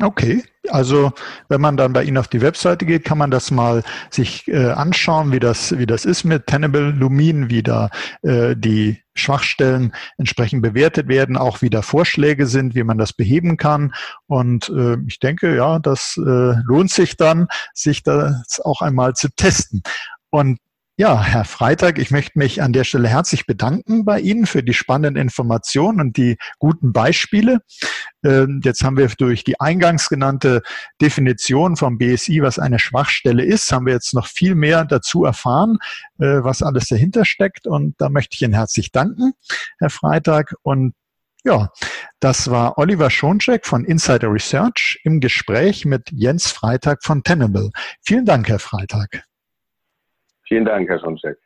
Okay, 0.01 0.43
also 0.69 1.12
wenn 1.49 1.62
man 1.62 1.77
dann 1.77 1.93
bei 1.93 2.03
Ihnen 2.03 2.17
auf 2.17 2.27
die 2.27 2.41
Webseite 2.41 2.84
geht, 2.86 3.06
kann 3.06 3.19
man 3.19 3.29
das 3.29 3.51
mal 3.51 3.84
sich 4.10 4.47
äh, 4.47 4.71
anschauen, 4.71 5.32
wie 5.32 5.39
das, 5.39 5.77
wie 5.77 5.86
das 5.86 6.06
ist 6.06 6.23
mit 6.23 6.47
Tenable 6.47 6.89
Lumin, 6.89 7.51
wie 7.51 7.62
da 7.62 7.91
äh, 8.23 8.56
die 8.56 9.03
Schwachstellen 9.13 9.93
entsprechend 10.17 10.63
bewertet 10.63 11.08
werden, 11.08 11.38
auch 11.38 11.62
wie 11.62 11.69
da 11.69 11.84
Vorschläge 11.84 12.47
sind, 12.47 12.73
wie 12.73 12.84
man 12.84 12.97
das 12.97 13.13
beheben 13.13 13.56
kann. 13.56 13.93
Und 14.25 14.69
äh, 14.69 14.97
ich 15.08 15.19
denke, 15.19 15.56
ja, 15.56 15.77
das 15.77 16.17
äh, 16.17 16.56
lohnt 16.63 16.89
sich 16.89 17.15
dann, 17.15 17.47
sich 17.75 18.01
das 18.01 18.60
auch 18.63 18.82
einmal 18.82 19.13
zu 19.13 19.29
testen. 19.29 19.84
Und 20.32 20.58
ja, 20.95 21.23
Herr 21.23 21.43
Freitag, 21.43 21.97
ich 21.97 22.12
möchte 22.12 22.38
mich 22.38 22.62
an 22.62 22.71
der 22.71 22.84
Stelle 22.84 23.08
herzlich 23.08 23.47
bedanken 23.47 24.06
bei 24.06 24.19
Ihnen 24.19 24.45
für 24.45 24.62
die 24.62 24.75
spannenden 24.75 25.19
Informationen 25.19 25.99
und 25.99 26.17
die 26.17 26.38
guten 26.60 26.93
Beispiele. 26.93 27.62
Ähm, 28.23 28.62
jetzt 28.63 28.84
haben 28.84 28.97
wir 28.97 29.08
durch 29.08 29.43
die 29.43 29.60
eingangs 29.60 30.08
genannte 30.08 30.62
Definition 31.01 31.77
vom 31.77 31.97
BSI, 31.97 32.43
was 32.43 32.60
eine 32.60 32.77
Schwachstelle 32.77 33.43
ist, 33.43 33.71
haben 33.71 33.88
wir 33.88 33.93
jetzt 33.93 34.13
noch 34.13 34.27
viel 34.27 34.53
mehr 34.53 34.86
dazu 34.86 35.25
erfahren, 35.25 35.79
äh, 36.19 36.43
was 36.43 36.62
alles 36.62 36.86
dahinter 36.89 37.25
steckt. 37.25 37.65
Und 37.65 37.95
da 37.97 38.10
möchte 38.10 38.36
ich 38.36 38.43
Ihnen 38.43 38.53
herzlich 38.53 38.91
danken, 38.91 39.34
Herr 39.79 39.89
Freitag. 39.89 40.53
Und 40.62 40.93
ja, 41.43 41.71
das 42.19 42.51
war 42.51 42.77
Oliver 42.77 43.10
Schoncheck 43.10 43.65
von 43.65 43.84
Insider 43.84 44.32
Research 44.32 44.99
im 45.03 45.19
Gespräch 45.21 45.86
mit 45.86 46.12
Jens 46.12 46.51
Freitag 46.51 47.03
von 47.03 47.23
Tenable. 47.23 47.71
Vielen 48.01 48.25
Dank, 48.25 48.47
Herr 48.47 48.60
Freitag. 48.60 49.23
Vielen 50.53 50.65
Dank, 50.65 50.87
Herr 50.87 50.99
Schoncheck. 50.99 51.39